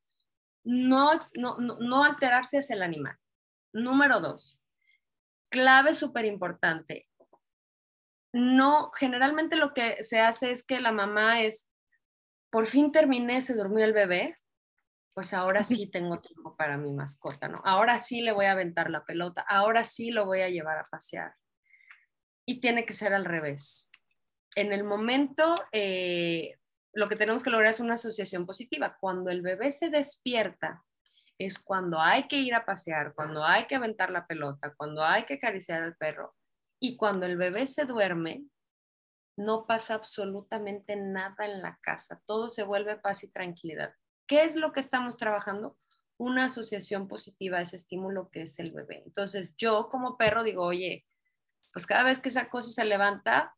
no, 0.69 1.19
no, 1.59 2.05
alterarse 2.05 2.59
hacia 2.59 2.77
el 2.77 2.83
animal. 2.83 3.17
Número 3.73 4.21
dos, 4.21 4.61
clave 5.51 5.95
súper 5.95 6.27
importante. 6.27 7.09
No, 8.35 8.91
generalmente 8.93 9.57
lo 9.57 9.73
que 9.73 10.03
se 10.03 10.21
hace 10.21 10.53
es 10.53 10.65
que 10.65 10.81
la 10.81 10.93
mamá 10.93 11.41
es, 11.41 11.71
por 12.51 12.67
fin 12.67 12.93
terminé, 12.93 13.41
se 13.41 13.55
durmió 13.55 13.83
el 13.83 13.95
bebé, 13.95 14.37
pues 15.15 15.33
ahora 15.33 15.65
sí 15.65 15.87
tengo 15.91 16.21
tiempo 16.21 16.55
para 16.55 16.77
mi 16.77 16.93
mascota, 16.93 17.49
¿no? 17.49 17.57
Ahora 17.65 17.99
sí 17.99 18.21
le 18.21 18.33
voy 18.33 18.45
a 18.45 18.53
aventar 18.53 18.91
la 18.91 19.07
pelota, 19.07 19.41
ahora 19.49 19.85
sí 19.85 20.11
lo 20.11 20.27
voy 20.27 20.43
a 20.43 20.51
llevar 20.51 20.79
a 20.79 20.85
pasear. 20.85 21.35
Y 22.47 22.61
tiene 22.61 22.85
que 22.85 22.93
ser 22.93 23.15
al 23.15 23.25
revés. 23.25 23.91
En 24.55 24.75
el 24.75 24.85
momento, 24.85 25.55
eh, 25.73 26.58
lo 26.93 27.09
que 27.09 27.17
tenemos 27.17 27.43
que 27.43 27.51
lograr 27.51 27.71
es 27.71 27.81
una 27.81 27.95
asociación 27.95 28.47
positiva. 28.47 28.97
Cuando 29.01 29.31
el 29.31 29.43
bebé 29.43 29.71
se 29.71 29.91
despierta, 29.91 30.85
es 31.39 31.59
cuando 31.59 32.01
hay 32.01 32.27
que 32.27 32.37
ir 32.37 32.55
a 32.55 32.65
pasear, 32.65 33.15
cuando 33.15 33.45
hay 33.45 33.67
que 33.67 33.77
aventar 33.77 34.11
la 34.11 34.27
pelota, 34.27 34.75
cuando 34.77 35.05
hay 35.05 35.25
que 35.25 35.35
acariciar 35.35 35.83
al 35.83 35.97
perro. 35.97 36.31
Y 36.81 36.97
cuando 36.97 37.27
el 37.27 37.37
bebé 37.37 37.67
se 37.67 37.85
duerme, 37.85 38.45
no 39.37 39.67
pasa 39.67 39.95
absolutamente 39.95 40.97
nada 40.97 41.47
en 41.47 41.63
la 41.63 41.79
casa, 41.81 42.21
todo 42.27 42.49
se 42.49 42.65
vuelve 42.65 42.97
paz 42.97 43.23
y 43.23 43.31
tranquilidad. 43.31 43.95
¿Qué 44.27 44.43
es 44.43 44.57
lo 44.57 44.73
que 44.73 44.81
estamos 44.81 45.17
trabajando? 45.17 45.79
Una 46.19 46.47
asociación 46.47 47.07
positiva 47.07 47.59
a 47.59 47.61
ese 47.63 47.77
estímulo 47.77 48.31
que 48.31 48.43
es 48.43 48.59
el 48.59 48.73
bebé. 48.73 49.05
Entonces 49.07 49.55
yo 49.57 49.89
como 49.89 50.17
perro 50.17 50.43
digo, 50.43 50.65
oye, 50.65 51.07
pues 51.73 51.87
cada 51.87 52.03
vez 52.03 52.19
que 52.21 52.31
esa 52.31 52.51
cosa 52.51 52.71
se 52.71 52.85
levanta, 52.85 53.55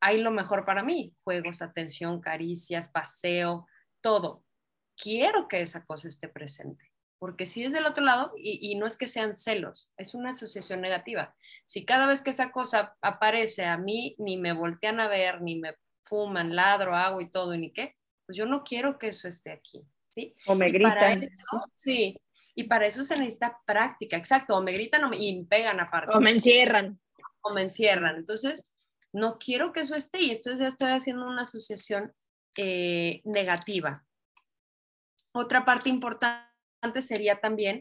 hay 0.00 0.20
lo 0.20 0.30
mejor 0.30 0.64
para 0.64 0.82
mí, 0.82 1.14
juegos, 1.22 1.62
atención, 1.62 2.20
caricias, 2.20 2.88
paseo, 2.88 3.66
todo. 4.00 4.44
Quiero 4.96 5.48
que 5.48 5.60
esa 5.60 5.84
cosa 5.84 6.08
esté 6.08 6.28
presente. 6.28 6.86
porque 7.18 7.44
si 7.44 7.62
es 7.62 7.74
del 7.74 7.84
otro 7.84 8.02
lado, 8.02 8.32
y, 8.38 8.74
no 8.76 8.86
es 8.86 8.96
que 8.96 9.06
sean 9.06 9.34
celos, 9.34 9.92
es 9.98 10.14
una 10.14 10.30
asociación 10.30 10.80
negativa. 10.80 11.34
Si 11.66 11.84
cada 11.84 12.06
vez 12.08 12.22
que 12.22 12.30
esa 12.30 12.50
cosa 12.50 12.96
aparece 13.02 13.66
a 13.66 13.76
mí, 13.76 14.16
ni 14.18 14.38
me 14.38 14.54
voltean 14.54 15.00
a 15.00 15.06
ver, 15.06 15.42
ni 15.42 15.60
me 15.60 15.74
fuman, 16.02 16.56
ladro, 16.56 16.96
hago 16.96 17.20
y 17.20 17.30
todo, 17.30 17.54
y 17.54 17.58
ni 17.58 17.72
qué, 17.74 17.94
pues 18.24 18.38
yo 18.38 18.46
no 18.46 18.64
quiero 18.64 18.98
que 18.98 19.08
eso 19.08 19.28
esté 19.28 19.52
aquí, 19.52 19.86
¿sí? 20.06 20.34
O 20.46 20.54
me 20.54 20.70
gritan. 20.70 21.28
sí, 21.74 22.18
y 22.54 22.64
para 22.64 22.86
eso 22.86 23.04
se 23.04 23.18
necesita 23.18 23.60
práctica, 23.66 24.16
exacto, 24.16 24.56
o 24.56 24.62
me 24.62 24.72
gritan 24.72 25.04
o 25.04 25.10
me, 25.10 25.18
y 25.18 25.44
pegan 25.44 25.78
aparte. 25.78 26.16
O 26.16 26.20
me 26.22 26.30
encierran. 26.30 26.98
O 27.42 27.52
me 27.52 27.60
encierran. 27.60 28.16
Entonces, 28.16 28.64
no 29.12 29.38
quiero 29.38 29.72
que 29.72 29.80
eso 29.80 29.96
esté 29.96 30.22
y 30.22 30.30
esto 30.30 30.54
ya 30.54 30.66
estoy 30.66 30.92
haciendo 30.92 31.26
una 31.26 31.42
asociación 31.42 32.12
eh, 32.56 33.20
negativa. 33.24 34.04
Otra 35.32 35.64
parte 35.64 35.88
importante 35.88 36.48
sería 37.00 37.40
también, 37.40 37.80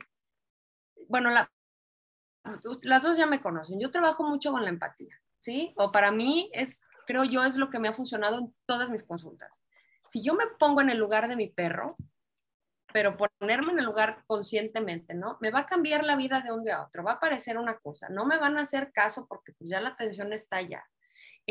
bueno, 1.08 1.30
las 1.32 3.04
dos 3.04 3.18
ya 3.18 3.26
me 3.26 3.42
conocen, 3.42 3.80
yo 3.80 3.92
trabajo 3.92 4.24
mucho 4.24 4.52
con 4.52 4.64
la 4.64 4.70
empatía, 4.70 5.20
¿sí? 5.40 5.74
O 5.78 5.92
para 5.92 6.12
mí 6.12 6.50
es, 6.54 6.84
creo 7.08 7.24
yo, 7.24 7.44
es 7.44 7.58
lo 7.58 7.70
que 7.70 7.80
me 7.80 7.88
ha 7.88 7.94
funcionado 7.94 8.40
en 8.40 8.56
todas 8.66 8.90
mis 8.90 9.06
consultas. 9.06 9.62
Si 10.08 10.22
yo 10.22 10.34
me 10.34 10.48
pongo 10.60 10.82
en 10.82 10.90
el 10.90 10.98
lugar 10.98 11.28
de 11.28 11.36
mi 11.36 11.48
perro, 11.48 11.96
pero 12.92 13.16
ponerme 13.18 13.72
en 13.72 13.80
el 13.80 13.86
lugar 13.86 14.24
conscientemente, 14.26 15.14
¿no? 15.14 15.38
Me 15.42 15.52
va 15.52 15.60
a 15.60 15.66
cambiar 15.66 16.04
la 16.04 16.16
vida 16.16 16.42
de 16.42 16.52
un 16.52 16.64
día 16.64 16.78
a 16.78 16.86
otro, 16.86 17.04
va 17.04 17.14
a 17.14 17.20
parecer 17.20 17.58
una 17.58 17.78
cosa, 17.78 18.10
no 18.10 18.26
me 18.26 18.38
van 18.38 18.58
a 18.58 18.62
hacer 18.62 18.92
caso 18.92 19.28
porque 19.28 19.54
pues 19.54 19.70
ya 19.70 19.80
la 19.80 19.90
atención 19.90 20.34
está 20.34 20.58
allá. 20.58 20.84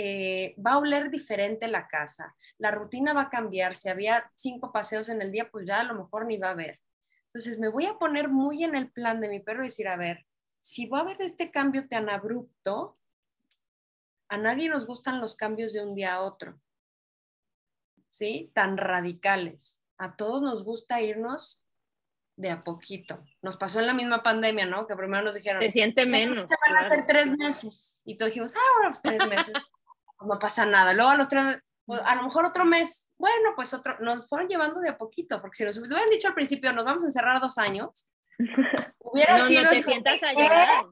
Eh, 0.01 0.55
va 0.65 0.75
a 0.75 0.79
oler 0.79 1.11
diferente 1.11 1.67
la 1.67 1.89
casa, 1.89 2.37
la 2.57 2.71
rutina 2.71 3.13
va 3.13 3.23
a 3.23 3.31
cambiar, 3.31 3.75
si 3.75 3.89
había 3.89 4.31
cinco 4.37 4.71
paseos 4.71 5.09
en 5.09 5.21
el 5.21 5.33
día, 5.33 5.51
pues 5.51 5.67
ya 5.67 5.81
a 5.81 5.83
lo 5.83 5.95
mejor 5.95 6.25
ni 6.25 6.37
va 6.37 6.47
a 6.47 6.53
haber. 6.53 6.79
Entonces 7.25 7.59
me 7.59 7.67
voy 7.67 7.87
a 7.87 7.99
poner 7.99 8.29
muy 8.29 8.63
en 8.63 8.77
el 8.77 8.93
plan 8.93 9.21
de 9.21 9.29
mi 9.29 9.41
perro 9.41 9.65
y 9.65 9.67
decir, 9.67 9.89
a 9.89 9.97
ver, 9.97 10.25
si 10.61 10.87
va 10.87 10.99
a 10.99 11.01
haber 11.01 11.21
este 11.21 11.51
cambio 11.51 11.89
tan 11.89 12.09
abrupto, 12.11 12.97
a 14.29 14.37
nadie 14.37 14.69
nos 14.69 14.87
gustan 14.87 15.21
los 15.21 15.35
cambios 15.35 15.73
de 15.73 15.83
un 15.83 15.97
día 15.97 16.15
a 16.15 16.21
otro, 16.21 16.61
¿sí? 18.09 18.53
Tan 18.55 18.77
radicales. 18.77 19.83
A 19.97 20.15
todos 20.15 20.41
nos 20.43 20.63
gusta 20.63 21.01
irnos 21.01 21.67
de 22.37 22.51
a 22.51 22.63
poquito. 22.63 23.25
Nos 23.43 23.57
pasó 23.57 23.81
en 23.81 23.89
la 23.89 23.95
misma 23.95 24.23
pandemia, 24.23 24.65
¿no? 24.65 24.87
Que 24.87 24.95
primero 24.95 25.25
nos 25.25 25.35
dijeron... 25.35 25.61
Se 25.61 25.73
siente 25.73 26.07
menos. 26.07 26.49
Se 26.49 26.57
van 26.69 26.77
a 26.77 26.87
hacer 26.87 27.05
tres 27.05 27.37
meses. 27.37 28.01
Y 28.05 28.17
todos 28.17 28.31
dijimos, 28.31 28.55
ah, 28.55 28.73
bueno, 28.77 28.91
pues 28.91 29.03
tres 29.03 29.29
meses. 29.29 29.55
no 30.21 30.39
pasa 30.39 30.67
nada. 30.67 30.93
Luego 30.93 31.11
a 31.11 31.17
los 31.17 31.29
tres 31.29 31.63
pues, 31.89 32.03
a 32.05 32.17
lo 32.17 32.25
mejor 32.25 32.45
otro 32.45 32.67
mes, 32.67 33.09
bueno, 33.17 33.53
pues 33.57 33.73
otro, 33.73 33.99
nos 34.01 34.29
fueron 34.29 34.47
llevando 34.47 34.79
de 34.79 34.91
a 34.91 34.99
poquito, 34.99 35.41
porque 35.41 35.57
si 35.57 35.65
nos 35.65 35.79
hubieran 35.79 36.11
dicho 36.11 36.29
al 36.29 36.35
principio, 36.35 36.71
nos 36.75 36.85
vamos 36.85 37.03
a 37.03 37.07
encerrar 37.07 37.41
dos 37.41 37.57
años, 37.57 38.13
hubiera 38.99 39.41
sido... 39.41 39.63
No 39.63 39.71
te 39.71 39.83
sientas 39.83 40.23
a 40.23 40.33
llorar. 40.35 40.85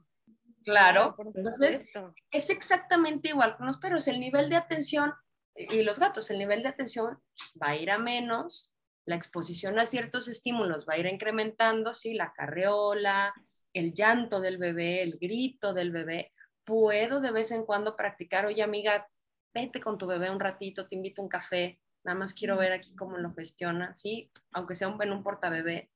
Claro, 0.64 1.14
entonces 1.34 1.84
es 2.30 2.48
exactamente 2.48 3.28
igual 3.28 3.58
con 3.58 3.66
los 3.66 3.76
perros, 3.76 4.08
el 4.08 4.18
nivel 4.20 4.48
de 4.48 4.56
atención 4.56 5.12
y 5.54 5.82
los 5.82 5.98
gatos, 6.00 6.30
el 6.30 6.38
nivel 6.38 6.62
de 6.62 6.70
atención 6.70 7.18
va 7.62 7.68
a 7.68 7.76
ir 7.76 7.90
a 7.90 7.98
menos, 7.98 8.74
la 9.04 9.16
exposición 9.16 9.78
a 9.78 9.84
ciertos 9.84 10.28
estímulos 10.28 10.86
va 10.88 10.94
a 10.94 10.98
ir 10.98 11.06
incrementando, 11.06 11.92
sí, 11.92 12.14
la 12.14 12.32
carreola, 12.32 13.34
el 13.74 13.92
llanto 13.92 14.40
del 14.40 14.56
bebé, 14.56 15.02
el 15.02 15.18
grito 15.18 15.74
del 15.74 15.92
bebé. 15.92 16.32
Puedo 16.64 17.20
de 17.20 17.32
vez 17.32 17.52
en 17.52 17.66
cuando 17.66 17.94
practicar, 17.94 18.46
oye 18.46 18.62
amiga, 18.62 19.06
vete 19.56 19.80
con 19.80 19.96
tu 19.96 20.06
bebé 20.06 20.30
un 20.30 20.38
ratito, 20.38 20.86
te 20.86 20.96
invito 20.96 21.22
a 21.22 21.24
un 21.24 21.30
café, 21.30 21.80
nada 22.04 22.18
más 22.18 22.34
quiero 22.34 22.58
ver 22.58 22.72
aquí 22.72 22.94
cómo 22.94 23.16
lo 23.16 23.32
gestiona, 23.32 23.96
¿sí? 23.96 24.30
Aunque 24.52 24.74
sea 24.74 24.88
un, 24.88 25.02
en 25.02 25.12
un 25.12 25.22
portabebé, 25.22 25.90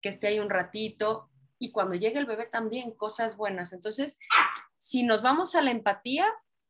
que 0.00 0.08
esté 0.08 0.28
ahí 0.28 0.38
un 0.38 0.50
ratito 0.50 1.28
y 1.58 1.72
cuando 1.72 1.96
llegue 1.96 2.18
el 2.18 2.26
bebé 2.26 2.46
también, 2.46 2.92
cosas 2.92 3.36
buenas. 3.36 3.72
Entonces, 3.72 4.20
si 4.78 5.02
nos 5.02 5.20
vamos 5.20 5.56
a 5.56 5.62
la 5.62 5.72
empatía, 5.72 6.26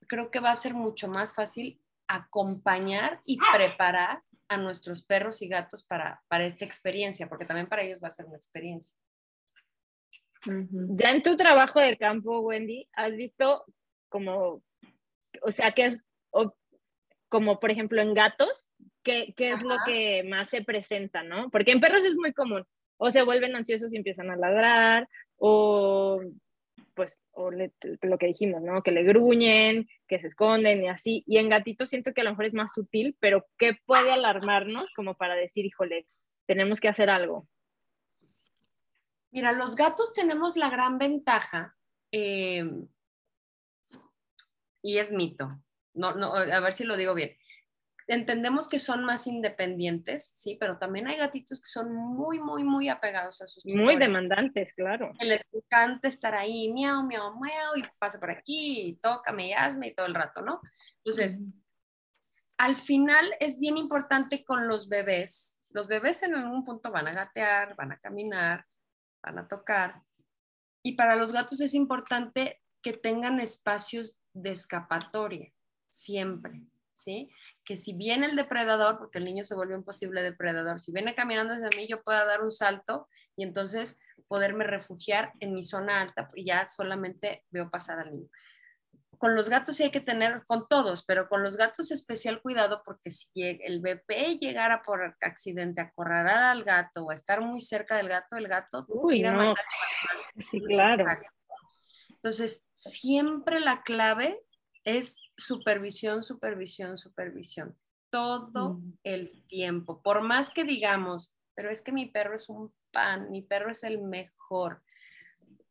creo 0.09 0.31
que 0.31 0.41
va 0.41 0.51
a 0.51 0.57
ser 0.57 0.73
mucho 0.75 1.07
más 1.07 1.35
fácil 1.35 1.81
acompañar 2.09 3.21
y 3.25 3.39
preparar 3.53 4.23
a 4.49 4.57
nuestros 4.57 5.05
perros 5.05 5.43
y 5.43 5.49
gatos 5.49 5.85
para, 5.85 6.23
para 6.29 6.47
esta 6.47 6.65
experiencia, 6.65 7.29
porque 7.29 7.45
también 7.45 7.69
para 7.69 7.83
ellos 7.83 8.01
va 8.03 8.09
a 8.09 8.11
ser 8.11 8.27
una 8.27 8.37
experiencia. 8.37 8.95
Ya 10.45 11.11
en 11.11 11.23
tu 11.23 11.37
trabajo 11.37 11.79
de 11.79 11.97
campo, 11.97 12.41
Wendy, 12.41 12.89
has 12.95 13.12
visto 13.12 13.65
como, 14.09 14.62
o 15.43 15.51
sea, 15.51 15.73
que 15.73 15.87
es 15.87 16.05
o 16.33 16.55
como 17.29 17.61
por 17.61 17.71
ejemplo 17.71 18.03
en 18.03 18.12
gatos, 18.12 18.69
¿qué, 19.03 19.33
qué 19.37 19.53
es 19.53 19.62
lo 19.62 19.77
que 19.87 20.23
más 20.25 20.49
se 20.49 20.62
presenta, 20.62 21.23
no? 21.23 21.51
Porque 21.51 21.73
en 21.73 21.81
perros 21.81 22.05
es 22.05 22.17
muy 22.17 22.33
común, 22.33 22.67
o 22.99 23.11
se 23.11 23.23
vuelven 23.23 23.57
ansiosos 23.57 23.93
y 23.93 23.97
empiezan 23.97 24.31
a 24.31 24.37
ladrar, 24.37 25.09
o 25.37 26.21
pues, 26.95 27.19
o 27.33 27.51
lo 27.51 28.19
que 28.19 28.27
dijimos, 28.27 28.62
¿no? 28.62 28.83
Que 28.83 28.93
le 28.93 29.03
gruñen, 29.03 29.89
que 30.07 30.19
se 30.19 30.29
esconden 30.29 30.85
y 30.85 30.89
así. 30.89 31.25
Y 31.27 31.39
en 31.39 31.49
gatitos 31.49 31.89
siento 31.89 32.12
que 32.12 32.21
a 32.21 32.25
lo 32.25 32.31
mejor 32.31 32.47
es 32.47 32.55
más 32.55 32.75
sutil, 32.75 33.17
pero 33.19 33.47
¿qué 33.59 33.79
puede 33.87 34.12
alarmarnos 34.12 34.91
como 34.95 35.15
para 35.15 35.35
decir, 35.35 35.65
híjole, 35.65 36.07
tenemos 36.47 36.81
que 36.81 36.89
hacer 36.89 37.09
algo? 37.09 37.49
Mira, 39.31 39.53
los 39.53 39.75
gatos 39.77 40.12
tenemos 40.12 40.57
la 40.57 40.69
gran 40.69 40.99
ventaja, 40.99 41.75
eh, 42.11 42.69
y 44.83 44.99
es 44.99 45.12
mito, 45.12 45.49
no, 45.95 46.15
no, 46.15 46.35
a 46.35 46.61
ver 46.61 46.73
si 46.73 46.85
lo 46.85 46.97
digo 46.97 47.15
bien. 47.15 47.37
Entendemos 48.09 48.69
que 48.69 48.79
son 48.79 49.05
más 49.05 49.27
independientes, 49.27 50.27
sí, 50.27 50.57
pero 50.59 50.77
también 50.77 51.07
hay 51.07 51.17
gatitos 51.17 51.63
que 51.63 51.69
son 51.69 51.95
muy, 51.95 52.41
muy, 52.41 52.65
muy 52.65 52.89
apegados 52.89 53.41
a 53.41 53.47
sus 53.47 53.63
tutores. 53.63 53.85
Muy 53.85 53.97
demandantes, 53.97 54.73
claro. 54.75 55.13
Que 55.19 55.25
les 55.25 55.47
encanta 55.53 56.09
estar 56.09 56.35
ahí, 56.35 56.73
miau, 56.73 57.05
miau, 57.05 57.39
miau, 57.39 57.77
y 57.77 57.85
pasa 57.99 58.19
por 58.19 58.31
aquí, 58.31 58.89
y 58.89 58.97
tócame 58.97 59.49
y 59.49 59.53
hazme 59.53 59.89
y 59.89 59.95
todo 59.95 60.07
el 60.07 60.15
rato, 60.15 60.43
¿no? 60.43 60.61
Entonces, 60.97 61.43
al 62.59 62.75
final 62.75 63.25
es 63.39 63.61
bien 63.61 63.77
importante 63.77 64.45
con 64.45 64.67
los 64.67 64.89
bebés. 64.89 65.61
Los 65.73 65.87
bebés 65.87 66.23
en 66.23 66.35
algún 66.35 66.65
punto 66.65 66.91
van 66.91 67.09
a 67.09 67.13
gatear, 67.13 67.77
van 67.77 67.93
a 67.93 67.99
caminar, 67.99 68.67
van 69.23 69.39
a 69.39 69.49
tocar. 69.49 70.03
Y 70.83 70.97
para 70.97 71.15
los 71.15 71.33
gatos 71.33 71.61
es 71.61 71.73
importante 71.73 72.61
que 72.83 72.93
tengan 72.93 73.41
espacios 73.41 74.19
de 74.33 74.51
escapatoria 74.51 75.53
siempre, 75.93 76.63
¿sí? 76.93 77.31
Que 77.65 77.77
si 77.77 77.93
viene 77.93 78.27
el 78.27 78.35
depredador, 78.35 78.99
porque 78.99 79.19
el 79.19 79.25
niño 79.25 79.45
se 79.45 79.55
vuelve 79.55 79.77
un 79.77 79.85
posible 79.85 80.23
depredador, 80.23 80.81
si 80.81 80.91
viene 80.91 81.15
caminando 81.15 81.53
hacia 81.53 81.69
mí, 81.77 81.87
yo 81.87 82.03
pueda 82.03 82.25
dar 82.25 82.43
un 82.43 82.51
salto 82.51 83.09
y 83.37 83.43
entonces 83.45 83.99
poderme 84.27 84.65
refugiar 84.65 85.33
en 85.41 85.53
mi 85.53 85.63
zona 85.63 86.01
alta 86.01 86.31
y 86.35 86.47
ya 86.47 86.67
solamente 86.67 87.45
veo 87.51 87.69
pasar 87.69 87.99
al 87.99 88.13
niño. 88.13 88.29
Con 89.19 89.37
los 89.37 89.51
gatos 89.51 89.77
sí 89.77 89.85
hay 89.85 89.91
que 89.91 90.01
tener, 90.01 90.43
con 90.47 90.67
todos, 90.67 91.05
pero 91.05 91.29
con 91.29 91.43
los 91.43 91.57
gatos 91.57 91.93
especial 91.93 92.41
cuidado 92.41 92.83
porque 92.85 93.11
si 93.11 93.31
el 93.43 93.81
bebé 93.81 94.39
llegara 94.41 94.83
por 94.83 95.17
accidente 95.21 95.81
a 95.81 95.85
acorralar 95.85 96.43
al 96.43 96.65
gato 96.65 97.05
o 97.05 97.11
a 97.11 97.15
estar 97.15 97.41
muy 97.41 97.61
cerca 97.61 97.97
del 97.99 98.09
gato, 98.09 98.37
el 98.37 98.49
gato 98.49 98.85
Uy, 98.89 99.25
a 99.25 99.33
matar 99.33 99.65
Sí, 100.39 100.61
claro. 100.63 101.05
Entonces, 102.09 102.67
siempre 102.73 103.61
la 103.61 103.83
clave 103.83 104.41
es 104.85 105.17
supervisión, 105.37 106.23
supervisión, 106.23 106.97
supervisión, 106.97 107.77
todo 108.11 108.75
mm. 108.75 108.99
el 109.05 109.47
tiempo. 109.47 110.03
Por 110.03 110.23
más 110.23 110.53
que 110.53 110.65
digamos, 110.65 111.37
pero 111.55 111.71
es 111.71 111.83
que 111.83 111.93
mi 111.93 112.07
perro 112.07 112.35
es 112.35 112.49
un 112.49 112.73
pan, 112.91 113.31
mi 113.31 113.43
perro 113.43 113.71
es 113.71 113.85
el 113.85 114.01
mejor. 114.03 114.83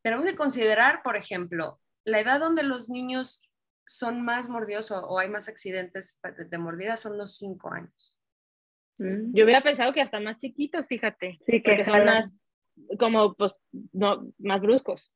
Tenemos 0.02 0.26
que 0.26 0.36
considerar, 0.36 1.04
por 1.04 1.16
ejemplo, 1.16 1.80
la 2.06 2.20
edad 2.20 2.40
donde 2.40 2.64
los 2.64 2.90
niños 2.90 3.42
son 3.86 4.22
más 4.24 4.50
mordidos 4.50 4.92
o, 4.92 5.20
hay 5.20 5.30
más 5.30 5.50
accidentes 5.50 6.20
de, 6.50 6.58
mordida 6.58 6.98
son 6.98 7.18
los 7.18 7.36
cinco 7.36 7.72
años. 7.74 8.18
Mm. 9.00 9.36
Yo 9.36 9.44
hubiera 9.44 9.62
pensado 9.62 9.94
que 9.94 10.02
hasta 10.02 10.20
más 10.20 10.38
chiquitos, 10.38 10.88
fíjate, 10.88 11.40
sí, 11.46 11.62
que 11.62 11.84
son 11.84 12.06
más, 12.06 12.40
como, 12.98 13.34
pues, 13.36 13.54
no, 13.92 14.32
más 14.38 14.62
bruscos 14.62 15.12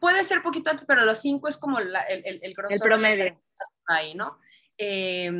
puede 0.00 0.24
ser 0.24 0.42
poquito 0.42 0.70
antes, 0.70 0.86
pero 0.86 1.04
los 1.04 1.20
cinco 1.20 1.48
es 1.48 1.56
como 1.56 1.78
el, 1.78 1.94
el, 2.08 2.40
el 2.42 2.54
grosor. 2.54 2.74
El 2.74 2.80
promedio. 2.80 3.42
Ahí, 3.86 4.14
¿no? 4.14 4.38
Eh, 4.78 5.30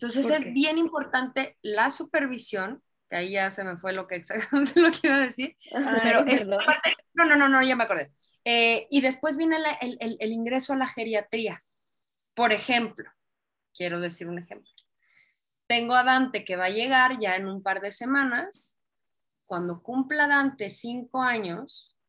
entonces 0.00 0.30
es 0.30 0.54
bien 0.54 0.78
importante 0.78 1.58
la 1.60 1.90
supervisión, 1.90 2.82
que 3.10 3.16
ahí 3.16 3.32
ya 3.32 3.50
se 3.50 3.64
me 3.64 3.76
fue 3.76 3.92
lo 3.92 4.06
que 4.06 4.14
exactamente 4.14 4.72
lo 4.80 4.90
quiero 4.90 5.18
decir, 5.18 5.56
pero 6.02 6.24
parte, 6.64 6.94
no, 7.12 7.26
no, 7.26 7.36
no, 7.36 7.48
no, 7.48 7.62
ya 7.62 7.76
me 7.76 7.84
acordé. 7.84 8.10
Eh, 8.44 8.86
y 8.90 9.02
después 9.02 9.36
viene 9.36 9.58
el, 9.82 9.98
el, 10.00 10.16
el 10.18 10.32
ingreso 10.32 10.72
a 10.72 10.76
la 10.76 10.88
geriatría. 10.88 11.60
Por 12.34 12.52
ejemplo, 12.52 13.10
quiero 13.74 14.00
decir 14.00 14.26
un 14.26 14.38
ejemplo. 14.38 14.70
Tengo 15.66 15.94
a 15.94 16.02
Dante 16.02 16.46
que 16.46 16.56
va 16.56 16.64
a 16.66 16.70
llegar 16.70 17.18
ya 17.20 17.36
en 17.36 17.46
un 17.46 17.62
par 17.62 17.82
de 17.82 17.92
semanas. 17.92 18.80
Cuando 19.46 19.82
cumpla 19.82 20.26
Dante 20.26 20.70
cinco 20.70 21.22
años, 21.22 21.99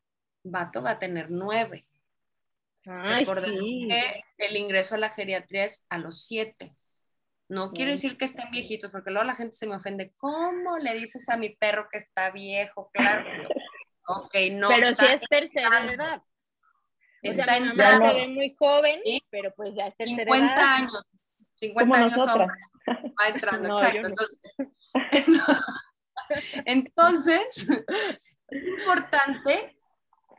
Vato 0.44 0.82
va 0.82 0.92
a 0.92 1.00
tener 1.00 1.28
nueve. 1.30 1.84
Ay, 2.86 3.26
sí. 3.26 3.88
que 3.88 4.46
el 4.46 4.58
ingreso 4.58 4.96
a 4.96 4.98
la 4.98 5.10
geriatría 5.12 5.66
es 5.66 5.86
a 5.90 5.98
los 5.98 6.24
siete. 6.24 6.70
No 7.48 7.72
quiero 7.72 7.92
decir 7.92 8.18
que 8.18 8.26
estén 8.26 8.50
viejitos, 8.50 8.92
porque 8.92 9.12
luego 9.12 9.26
la 9.26 9.36
gente 9.36 9.56
se 9.56 9.68
me 9.68 9.76
ofende. 9.76 10.12
¿Cómo 10.18 10.78
le 10.78 10.94
dices 10.94 11.28
a 11.30 11.38
mi 11.38 11.50
perro 11.50 11.90
que 11.92 11.98
está 11.98 12.32
viejo? 12.32 12.90
Claro. 12.94 13.26
ok, 14.08 14.36
no. 14.54 14.70
Pero 14.70 14.94
si 14.94 15.06
es 15.06 15.22
tercera 15.30 15.86
edad. 15.92 16.22
Está 17.22 17.58
en 17.58 17.70
mi 17.70 17.78
se 17.78 18.14
ve 18.14 18.28
muy 18.30 18.56
joven, 18.58 19.00
pero 19.30 19.54
pues 19.56 19.76
ya 19.76 19.88
es 19.88 19.96
tercera 19.96 20.24
50 20.24 20.54
edad. 20.54 20.76
años. 20.76 21.04
50 21.56 21.98
años 21.98 22.16
son, 22.16 22.40
va 22.40 23.28
entrando, 23.28 23.80
exacto. 23.84 24.08
Entonces, 24.08 24.40
entonces, 26.66 27.68
es 28.48 28.66
importante 28.66 29.78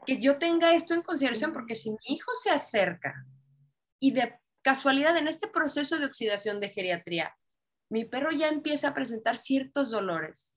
que 0.07 0.21
yo 0.21 0.39
tenga 0.39 0.75
esto 0.75 0.95
en 0.95 1.03
consideración, 1.03 1.53
porque 1.53 1.75
si 1.75 1.91
mi 1.91 2.15
hijo 2.15 2.33
se 2.43 2.51
acerca 2.51 3.15
y 3.99 4.13
de 4.13 4.35
casualidad 4.63 5.17
en 5.17 5.29
este 5.29 5.49
proceso 5.49 5.99
de 5.99 6.07
oxidación 6.07 6.61
de 6.61 6.69
geriatría, 6.69 7.37
mi 7.89 8.05
perro 8.05 8.31
ya 8.31 8.49
empieza 8.49 8.89
a 8.89 8.95
presentar 8.95 9.37
ciertos 9.37 9.91
dolores. 9.91 10.57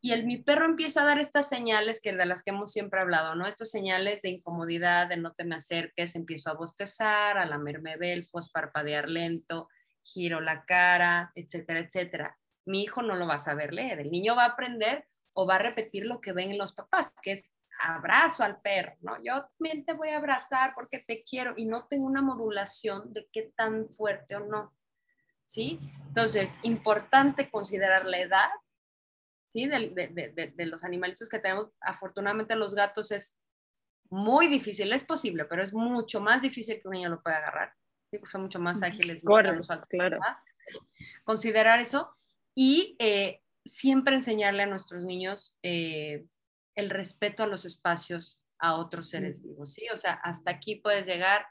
Y 0.00 0.12
el, 0.12 0.26
mi 0.26 0.38
perro 0.38 0.64
empieza 0.64 1.02
a 1.02 1.04
dar 1.04 1.20
estas 1.20 1.48
señales 1.48 2.00
que 2.02 2.12
de 2.12 2.26
las 2.26 2.42
que 2.42 2.50
hemos 2.50 2.72
siempre 2.72 3.00
hablado, 3.00 3.36
¿no? 3.36 3.46
Estas 3.46 3.70
señales 3.70 4.22
de 4.22 4.30
incomodidad, 4.30 5.08
de 5.08 5.16
no 5.16 5.34
te 5.34 5.44
me 5.44 5.54
acerques, 5.54 6.16
empiezo 6.16 6.50
a 6.50 6.54
bostezar, 6.54 7.38
a 7.38 7.46
lamerme 7.46 7.96
belfos, 7.96 8.50
parpadear 8.50 9.08
lento, 9.08 9.68
giro 10.02 10.40
la 10.40 10.64
cara, 10.64 11.30
etcétera, 11.36 11.80
etcétera. 11.80 12.38
Mi 12.66 12.82
hijo 12.82 13.02
no 13.02 13.14
lo 13.14 13.26
va 13.26 13.34
a 13.34 13.38
saber 13.38 13.72
leer. 13.72 14.00
El 14.00 14.10
niño 14.10 14.34
va 14.34 14.44
a 14.44 14.48
aprender 14.48 15.06
o 15.32 15.46
va 15.46 15.56
a 15.56 15.62
repetir 15.62 16.06
lo 16.06 16.20
que 16.20 16.32
ven 16.32 16.58
los 16.58 16.72
papás, 16.72 17.12
que 17.22 17.32
es 17.32 17.52
abrazo 17.80 18.44
al 18.44 18.60
perro, 18.60 18.94
¿no? 19.00 19.16
Yo 19.22 19.46
también 19.58 19.84
te 19.84 19.92
voy 19.92 20.08
a 20.10 20.18
abrazar 20.18 20.72
porque 20.74 20.98
te 20.98 21.22
quiero 21.22 21.54
y 21.56 21.64
no 21.64 21.86
tengo 21.86 22.06
una 22.06 22.22
modulación 22.22 23.12
de 23.12 23.28
qué 23.32 23.52
tan 23.56 23.88
fuerte 23.88 24.36
o 24.36 24.40
no, 24.40 24.74
¿sí? 25.44 25.80
Entonces, 26.08 26.58
importante 26.62 27.50
considerar 27.50 28.04
la 28.06 28.18
edad, 28.18 28.50
¿sí? 29.52 29.66
De, 29.66 30.52
de, 30.54 30.66
los 30.66 30.84
animalitos 30.84 31.28
que 31.28 31.38
tenemos. 31.38 31.68
Afortunadamente 31.80 32.54
los 32.56 32.74
gatos 32.74 33.10
es 33.12 33.38
muy 34.10 34.46
difícil, 34.48 34.92
es 34.92 35.04
posible, 35.04 35.44
pero 35.44 35.62
es 35.62 35.72
mucho 35.72 36.20
más 36.20 36.42
difícil 36.42 36.80
que 36.80 36.88
un 36.88 36.94
niño 36.94 37.08
lo 37.08 37.22
pueda 37.22 37.38
agarrar. 37.38 37.74
¿sí? 38.10 38.20
son 38.30 38.42
mucho 38.42 38.58
más 38.58 38.82
ágiles. 38.82 39.24
Correcto, 39.24 39.80
claro. 39.88 40.18
Considerar 41.24 41.80
eso 41.80 42.14
y 42.54 42.96
eh, 42.98 43.40
siempre 43.64 44.14
enseñarle 44.14 44.64
a 44.64 44.66
nuestros 44.66 45.04
niños 45.04 45.56
eh, 45.62 46.26
el 46.74 46.90
respeto 46.90 47.42
a 47.42 47.46
los 47.46 47.64
espacios 47.64 48.44
a 48.58 48.74
otros 48.74 49.08
seres 49.08 49.42
vivos, 49.42 49.72
¿sí? 49.72 49.86
O 49.92 49.96
sea, 49.96 50.12
hasta 50.14 50.50
aquí 50.50 50.76
puedes 50.76 51.06
llegar. 51.06 51.46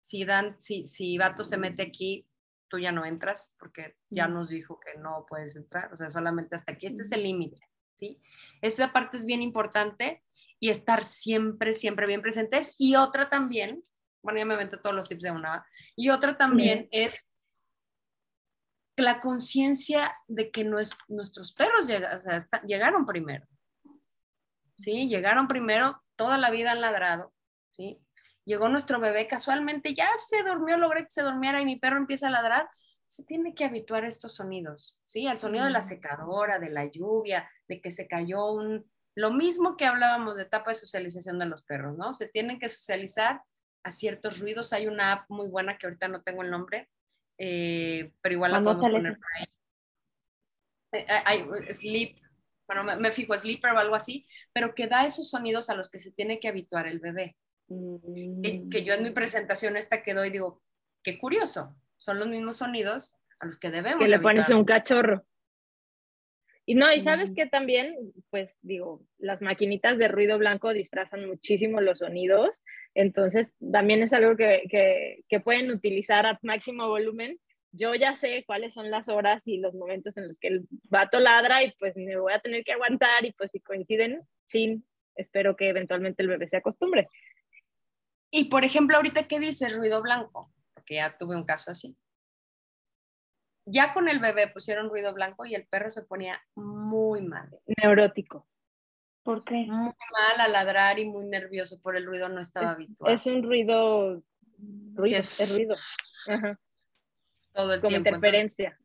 Si, 0.00 0.24
Dan, 0.24 0.56
si, 0.60 0.86
si 0.88 1.16
Vato 1.18 1.44
se 1.44 1.56
mete 1.56 1.82
aquí, 1.82 2.26
tú 2.68 2.78
ya 2.78 2.92
no 2.92 3.04
entras 3.04 3.54
porque 3.58 3.96
ya 4.10 4.28
nos 4.28 4.50
dijo 4.50 4.78
que 4.78 4.98
no 4.98 5.24
puedes 5.28 5.56
entrar, 5.56 5.92
o 5.92 5.96
sea, 5.96 6.10
solamente 6.10 6.54
hasta 6.54 6.72
aquí. 6.72 6.86
Este 6.86 7.02
es 7.02 7.12
el 7.12 7.22
límite, 7.22 7.60
¿sí? 7.94 8.20
Esa 8.60 8.92
parte 8.92 9.16
es 9.16 9.26
bien 9.26 9.42
importante 9.42 10.22
y 10.60 10.70
estar 10.70 11.04
siempre, 11.04 11.74
siempre 11.74 12.06
bien 12.06 12.22
presentes. 12.22 12.74
Y 12.78 12.96
otra 12.96 13.28
también, 13.28 13.80
bueno, 14.22 14.38
ya 14.38 14.44
me 14.44 14.54
aventé 14.54 14.76
todos 14.78 14.94
los 14.94 15.08
tips 15.08 15.22
de 15.22 15.30
una, 15.30 15.64
y 15.96 16.10
otra 16.10 16.36
también 16.36 16.88
es 16.90 17.24
la 18.96 19.20
conciencia 19.20 20.16
de 20.26 20.50
que 20.50 20.64
nuestros 20.64 21.52
perros 21.52 21.88
llegaron 22.64 23.06
primero. 23.06 23.46
¿Sí? 24.78 25.08
Llegaron 25.08 25.48
primero, 25.48 26.02
toda 26.16 26.38
la 26.38 26.50
vida 26.50 26.72
han 26.72 26.80
ladrado, 26.80 27.32
¿sí? 27.72 28.00
Llegó 28.44 28.68
nuestro 28.68 28.98
bebé, 28.98 29.26
casualmente 29.26 29.94
ya 29.94 30.08
se 30.16 30.42
durmió, 30.42 30.78
logré 30.78 31.02
que 31.04 31.10
se 31.10 31.22
durmiera 31.22 31.60
y 31.60 31.66
mi 31.66 31.76
perro 31.76 31.98
empieza 31.98 32.28
a 32.28 32.30
ladrar. 32.30 32.68
Se 33.06 33.24
tiene 33.24 33.54
que 33.54 33.64
habituar 33.64 34.04
a 34.04 34.08
estos 34.08 34.34
sonidos, 34.34 35.00
¿sí? 35.04 35.26
Al 35.26 35.38
sonido 35.38 35.64
de 35.64 35.70
la 35.70 35.82
secadora, 35.82 36.58
de 36.58 36.70
la 36.70 36.86
lluvia, 36.86 37.50
de 37.68 37.80
que 37.80 37.90
se 37.90 38.08
cayó 38.08 38.52
un... 38.52 38.90
Lo 39.14 39.32
mismo 39.32 39.76
que 39.76 39.84
hablábamos 39.84 40.36
de 40.36 40.44
etapa 40.44 40.70
de 40.70 40.76
socialización 40.76 41.38
de 41.38 41.46
los 41.46 41.64
perros, 41.64 41.96
¿no? 41.96 42.12
Se 42.12 42.28
tienen 42.28 42.58
que 42.58 42.68
socializar 42.68 43.42
a 43.82 43.90
ciertos 43.90 44.38
ruidos. 44.38 44.72
Hay 44.72 44.86
una 44.86 45.12
app 45.12 45.24
muy 45.28 45.48
buena 45.48 45.76
que 45.76 45.86
ahorita 45.86 46.08
no 46.08 46.22
tengo 46.22 46.42
el 46.42 46.50
nombre, 46.50 46.88
eh, 47.36 48.12
pero 48.20 48.34
igual 48.34 48.52
la 48.52 48.62
podemos 48.62 48.86
poner 48.86 49.18
por 49.18 49.26
ahí. 49.36 49.46
Eh, 50.92 51.06
hay, 51.24 51.44
sleep, 51.72 52.16
bueno, 52.68 52.84
me, 53.00 53.12
fijo, 53.12 53.36
sleeper 53.36 53.72
o 53.72 53.78
algo 53.78 53.94
así, 53.94 54.26
pero 54.52 54.74
que 54.74 54.86
da 54.86 55.02
esos 55.02 55.30
sonidos 55.30 55.70
a 55.70 55.74
los 55.74 55.90
que 55.90 55.98
se 55.98 56.12
tiene 56.12 56.38
que 56.38 56.48
habituar 56.48 56.86
el 56.86 57.00
bebé. 57.00 57.34
Que, 57.66 58.84
yo 58.84 58.94
en 58.94 59.02
mi 59.02 59.10
presentación 59.10 59.76
esta 59.76 60.02
que 60.02 60.14
doy 60.14 60.30
digo, 60.30 60.62
qué 61.02 61.18
curioso, 61.18 61.74
son 61.96 62.18
los 62.18 62.28
mismos 62.28 62.58
sonidos 62.58 63.16
a 63.40 63.46
los 63.46 63.58
que 63.58 63.70
debemos. 63.70 64.04
Que 64.04 64.10
le 64.10 64.20
pones 64.20 64.50
un 64.50 64.64
cachorro. 64.64 65.24
Y 66.66 66.74
no, 66.74 66.92
y 66.92 67.00
sabes 67.00 67.32
que 67.34 67.46
también, 67.46 67.96
pues 68.28 68.58
digo, 68.60 69.02
las 69.16 69.40
maquinitas 69.40 69.96
de 69.96 70.08
ruido 70.08 70.36
blanco 70.36 70.74
disfrazan 70.74 71.26
muchísimo 71.26 71.80
los 71.80 72.00
sonidos, 72.00 72.62
entonces 72.92 73.48
también 73.72 74.02
es 74.02 74.12
algo 74.12 74.36
que, 74.36 74.64
que, 74.70 75.24
que 75.30 75.40
pueden 75.40 75.70
utilizar 75.70 76.26
a 76.26 76.38
máximo 76.42 76.86
volumen 76.86 77.38
yo 77.72 77.94
ya 77.94 78.14
sé 78.14 78.44
cuáles 78.46 78.74
son 78.74 78.90
las 78.90 79.08
horas 79.08 79.46
y 79.46 79.58
los 79.58 79.74
momentos 79.74 80.16
en 80.16 80.28
los 80.28 80.38
que 80.38 80.48
el 80.48 80.68
vato 80.84 81.20
ladra 81.20 81.62
y 81.62 81.72
pues 81.78 81.96
me 81.96 82.16
voy 82.16 82.32
a 82.32 82.40
tener 82.40 82.64
que 82.64 82.72
aguantar 82.72 83.24
y 83.24 83.32
pues 83.32 83.50
si 83.50 83.60
coinciden, 83.60 84.26
sí, 84.46 84.82
espero 85.14 85.56
que 85.56 85.68
eventualmente 85.68 86.22
el 86.22 86.28
bebé 86.28 86.48
se 86.48 86.56
acostumbre. 86.56 87.08
Y 88.30 88.44
por 88.44 88.64
ejemplo, 88.64 88.96
ahorita 88.96 89.28
¿qué 89.28 89.38
dice 89.38 89.68
ruido 89.68 90.02
blanco, 90.02 90.52
porque 90.74 90.96
ya 90.96 91.16
tuve 91.16 91.36
un 91.36 91.44
caso 91.44 91.70
así. 91.70 91.96
Ya 93.66 93.92
con 93.92 94.08
el 94.08 94.18
bebé 94.18 94.48
pusieron 94.48 94.88
ruido 94.88 95.12
blanco 95.12 95.44
y 95.44 95.54
el 95.54 95.66
perro 95.66 95.90
se 95.90 96.02
ponía 96.02 96.40
muy 96.54 97.20
mal. 97.20 97.50
Neurótico. 97.82 98.46
¿Por 99.22 99.44
qué? 99.44 99.66
Muy 99.66 99.92
mal 99.92 100.40
a 100.40 100.48
ladrar 100.48 100.98
y 100.98 101.04
muy 101.04 101.26
nervioso 101.26 101.78
por 101.82 101.96
el 101.96 102.06
ruido, 102.06 102.30
no 102.30 102.40
estaba 102.40 102.72
habituado. 102.72 103.12
Es 103.12 103.26
un 103.26 103.42
ruido, 103.42 104.22
ruido, 104.94 105.18
es, 105.18 105.54
ruido. 105.54 105.76
Ajá 106.28 106.58
todo 107.58 107.74
el 107.74 107.80
Como 107.80 107.90
tiempo. 107.90 108.10
interferencia. 108.10 108.78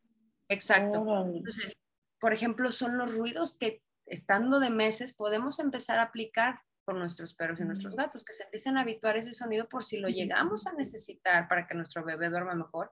exacto. 0.50 1.06
Entonces, 1.32 1.78
por 2.20 2.34
ejemplo, 2.34 2.72
son 2.72 2.98
los 2.98 3.16
ruidos 3.16 3.56
que 3.56 3.84
estando 4.08 4.60
de 4.60 4.72
meses 4.72 5.14
podemos 5.14 5.60
empezar 5.60 6.00
a 6.00 6.04
aplicar 6.04 6.60
con 6.84 6.98
nuestros 6.98 7.36
perros 7.36 7.60
y 7.60 7.66
nuestros 7.66 7.96
gatos, 7.96 8.26
que 8.26 8.34
se 8.34 8.44
empiecen 8.46 8.76
a 8.78 8.82
habituar 8.82 9.16
ese 9.16 9.32
sonido 9.34 9.70
por 9.70 9.84
si 9.84 10.00
lo 10.00 10.10
llegamos 10.10 10.66
a 10.66 10.74
necesitar 10.74 11.48
para 11.48 11.68
que 11.68 11.76
nuestro 11.76 12.04
bebé 12.04 12.30
duerma 12.30 12.56
mejor, 12.56 12.92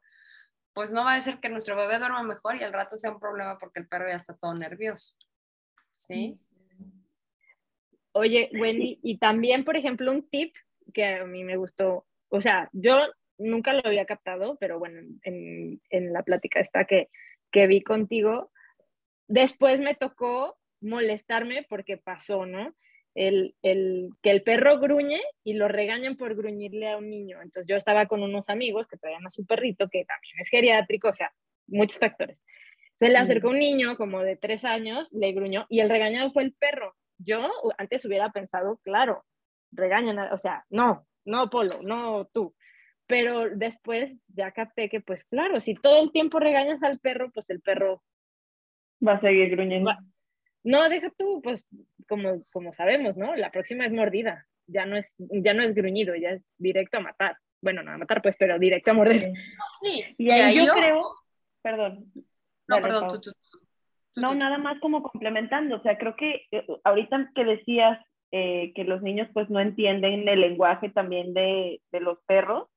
pues 0.74 0.94
no 0.94 1.04
va 1.04 1.16
a 1.16 1.22
ser 1.22 1.40
que 1.40 1.50
nuestro 1.50 1.76
bebé 1.76 1.98
duerma 1.98 2.22
mejor 2.22 2.56
y 2.58 2.64
al 2.64 2.74
rato 2.74 2.96
sea 2.96 3.12
un 3.12 3.20
problema 3.20 3.58
porque 3.58 3.80
el 3.80 3.88
perro 3.88 4.08
ya 4.08 4.16
está 4.16 4.38
todo 4.38 4.54
nervioso. 4.54 5.16
¿Sí? 5.90 6.40
Oye, 8.14 8.52
Wendy, 8.54 9.00
y 9.02 9.18
también, 9.18 9.66
por 9.66 9.76
ejemplo, 9.76 10.12
un 10.12 10.30
tip 10.30 10.56
que 10.94 11.06
a 11.16 11.26
mí 11.26 11.44
me 11.44 11.58
gustó, 11.58 12.06
o 12.30 12.40
sea, 12.40 12.70
yo 12.72 13.02
nunca 13.42 13.74
lo 13.74 13.82
había 13.84 14.06
captado, 14.06 14.58
pero 14.60 14.80
bueno, 14.80 15.02
en, 15.24 15.82
en 15.90 16.14
la 16.14 16.24
plática 16.24 16.60
esta 16.60 16.86
que, 16.86 17.10
que 17.52 17.68
vi 17.68 17.82
contigo, 17.82 18.52
después 19.28 19.80
me 19.80 19.96
tocó 19.96 20.58
molestarme 20.82 21.66
porque 21.70 21.98
pasó, 21.98 22.46
¿no? 22.46 22.76
El, 23.14 23.56
el, 23.62 24.10
que 24.22 24.32
el 24.32 24.42
perro 24.42 24.80
gruñe 24.80 25.20
y 25.44 25.54
lo 25.54 25.68
regañan 25.68 26.16
por 26.16 26.34
gruñirle 26.36 26.90
a 26.90 26.98
un 26.98 27.10
niño. 27.10 27.42
Entonces 27.42 27.68
yo 27.68 27.76
estaba 27.76 28.06
con 28.08 28.24
unos 28.24 28.50
amigos 28.50 28.88
que 28.88 28.98
traían 28.98 29.26
a 29.28 29.32
su 29.32 29.46
perrito, 29.46 29.90
que 29.90 30.06
también 30.06 30.34
es 30.40 30.50
geriátrico, 30.50 31.10
o 31.10 31.14
sea, 31.14 31.32
muchos 31.68 32.00
factores. 32.00 32.42
Se 32.98 33.10
le 33.10 33.18
acercó 33.18 33.50
un 33.50 33.60
niño 33.60 33.98
como 33.98 34.22
de 34.22 34.38
tres 34.38 34.64
años, 34.64 35.10
le 35.12 35.34
gruñó 35.34 35.66
y 35.70 35.82
el 35.82 35.90
regañado 35.90 36.32
fue 36.32 36.44
el 36.44 36.54
perro. 36.54 36.96
Yo 37.18 37.52
antes 37.78 38.06
hubiera 38.06 38.32
pensado, 38.32 38.80
claro, 38.84 39.26
regañan, 39.72 40.18
o 40.32 40.38
sea, 40.38 40.66
no, 40.70 41.06
no, 41.26 41.50
Polo, 41.50 41.82
no 41.82 42.30
tú 42.34 42.56
pero 43.12 43.50
después 43.50 44.16
ya 44.30 44.52
capté 44.52 44.88
que, 44.88 45.02
pues 45.02 45.26
claro, 45.26 45.60
si 45.60 45.76
todo 45.76 46.02
el 46.02 46.14
tiempo 46.14 46.40
regañas 46.40 46.82
al 46.82 46.98
perro, 46.98 47.30
pues 47.34 47.50
el 47.50 47.60
perro 47.60 48.02
va 49.06 49.16
a 49.16 49.20
seguir 49.20 49.50
gruñendo. 49.50 49.92
No, 50.64 50.88
deja 50.88 51.12
tú, 51.18 51.42
pues 51.44 51.68
como, 52.08 52.46
como 52.54 52.72
sabemos, 52.72 53.18
¿no? 53.18 53.36
La 53.36 53.52
próxima 53.52 53.86
es 53.86 53.92
mordida, 53.92 54.48
ya 54.66 54.86
no 54.86 54.96
es, 54.96 55.14
ya 55.18 55.54
no 55.54 55.62
es 55.62 55.76
gruñido, 55.76 56.16
ya 56.16 56.30
es 56.30 56.44
directo 56.58 57.00
a 57.00 57.02
matar. 57.02 57.36
Bueno, 57.62 57.84
no 57.84 57.92
a 57.92 57.98
matar, 57.98 58.22
pues, 58.22 58.38
pero 58.38 58.58
directo 58.58 58.92
a 58.92 58.94
morder. 58.94 59.34
Sí, 59.82 60.06
y 60.18 60.32
ahí, 60.32 60.66
yo, 60.66 60.72
creo, 60.72 61.14
perdón. 61.62 62.14
No, 62.70 62.82
perdón, 62.82 63.10
no, 64.16 64.36
nada 64.36 64.58
más 64.58 64.80
como 64.80 65.04
complementando, 65.04 65.76
o 65.76 65.82
sea, 65.82 65.98
creo 65.98 66.16
que 66.16 66.46
eh, 66.52 66.66
ahorita 66.86 67.32
que 67.36 67.44
decías 67.44 68.00
eh, 68.32 68.72
que 68.74 68.86
los 68.86 69.02
niños 69.02 69.28
pues 69.34 69.50
no 69.50 69.60
entienden 69.60 70.30
el 70.30 70.40
lenguaje 70.40 70.90
también 70.90 71.34
de, 71.34 71.82
de 71.92 72.00
los 72.00 72.18
perros, 72.26 72.71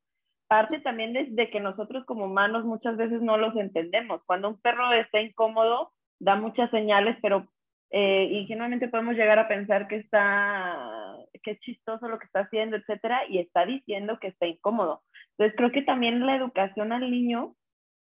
parte 0.55 0.79
también 0.79 1.17
es 1.17 1.35
de 1.35 1.51
que 1.51 1.59
nosotros 1.59 2.05
como 2.07 2.27
humanos 2.27 2.65
muchas 2.65 2.97
veces 2.97 3.21
no 3.21 3.37
los 3.37 3.57
entendemos. 3.57 4.23
Cuando 4.25 4.49
un 4.51 4.61
perro 4.61 4.93
está 4.93 5.21
incómodo, 5.21 5.91
da 6.21 6.37
muchas 6.37 6.71
señales, 6.71 7.17
pero 7.21 7.49
eh, 7.91 8.29
ingenuamente 8.31 8.87
podemos 8.87 9.17
llegar 9.17 9.41
a 9.41 9.49
pensar 9.49 9.89
que 9.89 9.97
está, 9.97 11.17
que 11.43 11.51
es 11.53 11.61
chistoso 11.61 12.07
lo 12.07 12.21
que 12.21 12.27
está 12.27 12.41
haciendo, 12.43 12.77
etcétera, 12.77 13.23
y 13.29 13.39
está 13.39 13.67
diciendo 13.67 14.19
que 14.21 14.29
está 14.29 14.47
incómodo. 14.47 15.03
Entonces 15.33 15.57
creo 15.57 15.73
que 15.73 15.83
también 15.83 16.25
la 16.25 16.37
educación 16.37 16.93
al 16.93 17.11
niño 17.11 17.57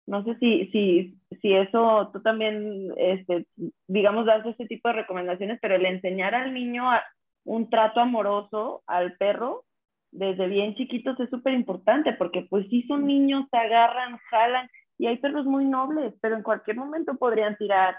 No 0.07 0.23
sé 0.25 0.37
si, 0.41 0.67
si, 0.73 1.19
si 1.41 1.55
eso 1.55 2.11
tú 2.13 2.21
también, 2.23 2.93
este, 2.99 3.47
digamos, 3.89 4.27
das 4.27 4.45
ese 4.47 4.67
tipo 4.67 4.89
de 4.89 4.95
recomendaciones, 5.03 5.59
pero 5.63 5.77
el 5.77 5.87
enseñar 5.87 6.35
al 6.35 6.53
niño 6.53 6.91
a 6.91 7.03
un 7.45 7.71
trato 7.71 8.01
amoroso 8.01 8.83
al 8.87 9.17
perro 9.17 9.65
desde 10.13 10.47
bien 10.47 10.75
chiquitos 10.77 11.19
es 11.19 11.31
súper 11.31 11.55
importante, 11.55 12.13
porque 12.13 12.47
pues 12.49 12.67
sí 12.69 12.85
son 12.87 13.07
niños, 13.07 13.47
se 13.51 13.57
agarran, 13.57 14.19
jalan, 14.31 14.71
y 14.99 15.07
hay 15.07 15.17
perros 15.17 15.47
muy 15.47 15.65
nobles, 15.65 16.15
pero 16.21 16.37
en 16.37 16.43
cualquier 16.43 16.77
momento 16.77 17.17
podrían 17.17 17.57
tirar 17.57 17.97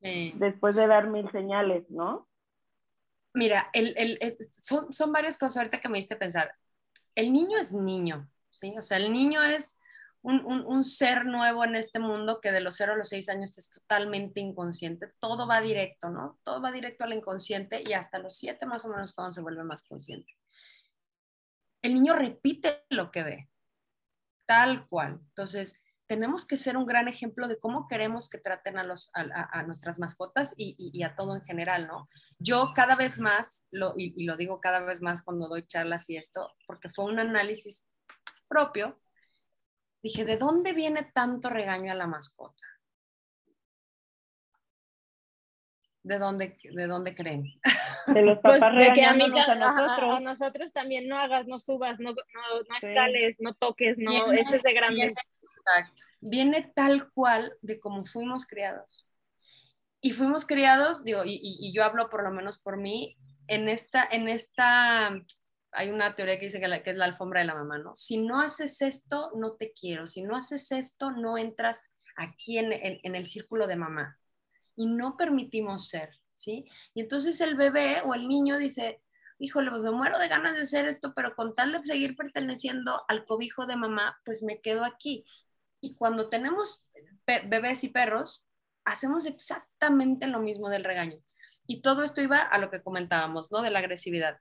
después 0.00 0.76
de 0.76 0.86
dar 0.86 1.08
mil 1.08 1.30
señales, 1.30 1.88
¿no? 1.90 2.28
Mira, 3.34 3.68
el, 3.72 3.94
el, 3.96 4.36
son, 4.50 4.92
son 4.92 5.12
varias 5.12 5.36
cosas 5.36 5.58
ahorita 5.58 5.80
que 5.80 5.88
me 5.88 5.98
diste 5.98 6.16
pensar. 6.16 6.54
El 7.14 7.32
niño 7.32 7.58
es 7.58 7.72
niño, 7.72 8.28
¿sí? 8.50 8.74
O 8.78 8.82
sea, 8.82 8.98
el 8.98 9.12
niño 9.12 9.42
es 9.42 9.78
un, 10.22 10.44
un, 10.44 10.64
un, 10.64 10.84
ser 10.84 11.26
nuevo 11.26 11.64
en 11.64 11.76
este 11.76 11.98
mundo 11.98 12.40
que 12.40 12.50
de 12.50 12.60
los 12.60 12.76
0 12.76 12.94
a 12.94 12.96
los 12.96 13.08
6 13.08 13.28
años 13.28 13.58
es 13.58 13.70
totalmente 13.70 14.40
inconsciente. 14.40 15.12
Todo 15.18 15.46
va 15.46 15.60
directo, 15.60 16.08
¿no? 16.08 16.38
Todo 16.44 16.62
va 16.62 16.72
directo 16.72 17.04
al 17.04 17.12
inconsciente 17.12 17.82
y 17.84 17.92
hasta 17.92 18.18
los 18.18 18.36
7 18.36 18.64
más 18.64 18.84
o 18.86 18.88
menos 18.88 19.12
cuando 19.12 19.32
se 19.32 19.42
vuelve 19.42 19.64
más 19.64 19.84
consciente. 19.84 20.32
El 21.86 21.94
niño 21.94 22.14
repite 22.14 22.84
lo 22.90 23.12
que 23.12 23.22
ve, 23.22 23.48
tal 24.44 24.88
cual. 24.88 25.20
Entonces, 25.28 25.80
tenemos 26.08 26.44
que 26.44 26.56
ser 26.56 26.76
un 26.76 26.84
gran 26.84 27.06
ejemplo 27.06 27.46
de 27.46 27.60
cómo 27.60 27.86
queremos 27.86 28.28
que 28.28 28.38
traten 28.38 28.76
a, 28.76 28.82
los, 28.82 29.12
a, 29.14 29.62
nuestras 29.62 30.00
mascotas 30.00 30.52
y, 30.56 31.00
a 31.04 31.14
todo 31.14 31.36
en 31.36 31.42
general, 31.42 31.86
¿no? 31.86 32.08
Yo 32.40 32.72
cada 32.74 32.96
vez 32.96 33.20
más, 33.20 33.68
lo, 33.70 33.92
y, 33.96 34.24
lo 34.24 34.36
digo 34.36 34.58
cada 34.58 34.80
vez 34.80 35.00
más 35.00 35.22
cuando 35.22 35.46
doy 35.46 35.64
charlas 35.64 36.10
y 36.10 36.16
esto, 36.16 36.56
porque 36.66 36.88
fue 36.88 37.04
un 37.04 37.20
análisis 37.20 37.88
propio, 38.48 39.00
dije, 40.02 40.24
¿de 40.24 40.38
dónde 40.38 40.72
viene 40.72 41.08
tanto 41.14 41.50
regaño 41.50 41.92
a 41.92 41.94
la 41.94 42.08
mascota? 42.08 42.66
¿De 46.02 46.18
dónde, 46.18 46.52
de 46.64 46.86
dónde 46.88 47.14
creen? 47.14 47.44
De 48.06 48.22
los 48.22 48.38
pues, 48.38 48.60
papás 48.60 48.76
de 48.76 48.92
que 48.92 49.04
a, 49.04 49.14
mí, 49.14 49.24
a, 49.24 49.54
nosotros. 49.54 50.16
A, 50.16 50.20
nosotros 50.20 50.72
también 50.72 51.08
no 51.08 51.18
hagas, 51.18 51.46
no 51.46 51.58
subas, 51.58 51.98
no, 51.98 52.10
no, 52.12 52.14
no 52.68 52.76
escales, 52.80 53.36
no 53.38 53.54
toques, 53.54 53.98
no, 53.98 54.32
eso 54.32 54.56
es 54.56 54.62
de 54.62 54.72
grande. 54.72 55.14
exacto. 55.42 56.02
Viene 56.20 56.72
tal 56.74 57.10
cual 57.10 57.52
de 57.62 57.80
cómo 57.80 58.04
fuimos 58.04 58.46
criados. 58.46 59.06
Y 60.00 60.12
fuimos 60.12 60.46
criados, 60.46 61.04
digo, 61.04 61.24
y, 61.24 61.40
y, 61.42 61.72
yo 61.72 61.82
hablo 61.82 62.08
por 62.08 62.22
lo 62.22 62.30
menos 62.30 62.60
por 62.60 62.76
mí, 62.76 63.16
en 63.48 63.68
esta, 63.68 64.06
en 64.10 64.28
esta, 64.28 65.12
hay 65.72 65.90
una 65.90 66.14
teoría 66.14 66.38
que 66.38 66.46
dice 66.46 66.60
que, 66.60 66.68
la, 66.68 66.82
que 66.82 66.90
es 66.90 66.96
la 66.96 67.06
alfombra 67.06 67.40
de 67.40 67.46
la 67.46 67.54
mamá, 67.54 67.78
¿no? 67.78 67.96
Si 67.96 68.18
no 68.18 68.40
haces 68.40 68.82
esto, 68.82 69.32
no 69.34 69.54
te 69.54 69.72
quiero. 69.72 70.06
Si 70.06 70.22
no 70.22 70.36
haces 70.36 70.70
esto, 70.70 71.10
no 71.10 71.38
entras 71.38 71.90
aquí 72.16 72.58
en, 72.58 72.72
en, 72.72 73.00
en 73.02 73.14
el 73.14 73.26
círculo 73.26 73.66
de 73.66 73.76
mamá 73.76 74.18
y 74.76 74.86
no 74.86 75.16
permitimos 75.16 75.88
ser, 75.88 76.10
¿sí? 76.36 76.66
Y 76.94 77.00
entonces 77.00 77.40
el 77.40 77.56
bebé 77.56 78.02
o 78.04 78.14
el 78.14 78.28
niño 78.28 78.58
dice, 78.58 79.02
híjole, 79.38 79.70
pues 79.70 79.82
me 79.82 79.90
muero 79.90 80.18
de 80.18 80.28
ganas 80.28 80.54
de 80.54 80.62
hacer 80.62 80.86
esto, 80.86 81.12
pero 81.14 81.34
con 81.34 81.54
tal 81.54 81.72
de 81.72 81.82
seguir 81.82 82.16
perteneciendo 82.16 83.04
al 83.08 83.24
cobijo 83.24 83.66
de 83.66 83.76
mamá, 83.76 84.20
pues 84.24 84.42
me 84.42 84.60
quedo 84.60 84.84
aquí. 84.84 85.24
Y 85.80 85.96
cuando 85.96 86.28
tenemos 86.28 86.88
bebés 87.26 87.84
y 87.84 87.88
perros, 87.88 88.46
hacemos 88.84 89.26
exactamente 89.26 90.26
lo 90.26 90.40
mismo 90.40 90.68
del 90.68 90.84
regaño. 90.84 91.18
Y 91.66 91.82
todo 91.82 92.04
esto 92.04 92.22
iba 92.22 92.40
a 92.40 92.58
lo 92.58 92.70
que 92.70 92.82
comentábamos, 92.82 93.50
¿no? 93.50 93.62
De 93.62 93.70
la 93.70 93.80
agresividad. 93.80 94.38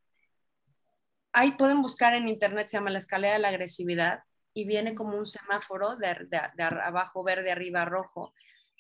Ahí 1.34 1.53
pueden 1.53 1.81
buscar 1.81 2.13
en 2.13 2.27
internet, 2.27 2.67
se 2.67 2.77
llama 2.77 2.91
la 2.91 2.99
escalera 2.99 3.34
de 3.34 3.39
la 3.39 3.49
agresividad, 3.49 4.19
y 4.53 4.65
viene 4.65 4.95
como 4.95 5.17
un 5.17 5.25
semáforo 5.25 5.97
de, 5.97 6.27
de 6.29 6.63
abajo 6.63 7.23
verde, 7.23 7.51
arriba 7.51 7.84
rojo, 7.84 8.34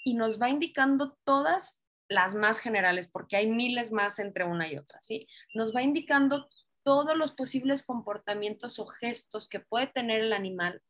y 0.05 0.13
nos 0.13 0.41
va 0.41 0.47
indicando 0.47 1.17
todas 1.25 1.84
las 2.07 2.35
más 2.35 2.59
generales, 2.59 3.09
porque 3.11 3.35
hay 3.37 3.47
miles 3.47 3.91
más 3.91 4.19
entre 4.19 4.43
una 4.43 4.71
y 4.71 4.77
otra, 4.77 5.01
¿sí? 5.01 5.27
Nos 5.53 5.75
va 5.75 5.81
indicando 5.81 6.47
todos 6.83 7.17
los 7.17 7.31
posibles 7.31 7.85
comportamientos 7.85 8.77
o 8.79 8.85
gestos 8.85 9.49
que 9.49 9.59
puede 9.59 9.87
tener 9.87 10.21
el 10.21 10.33
animal 10.33 10.83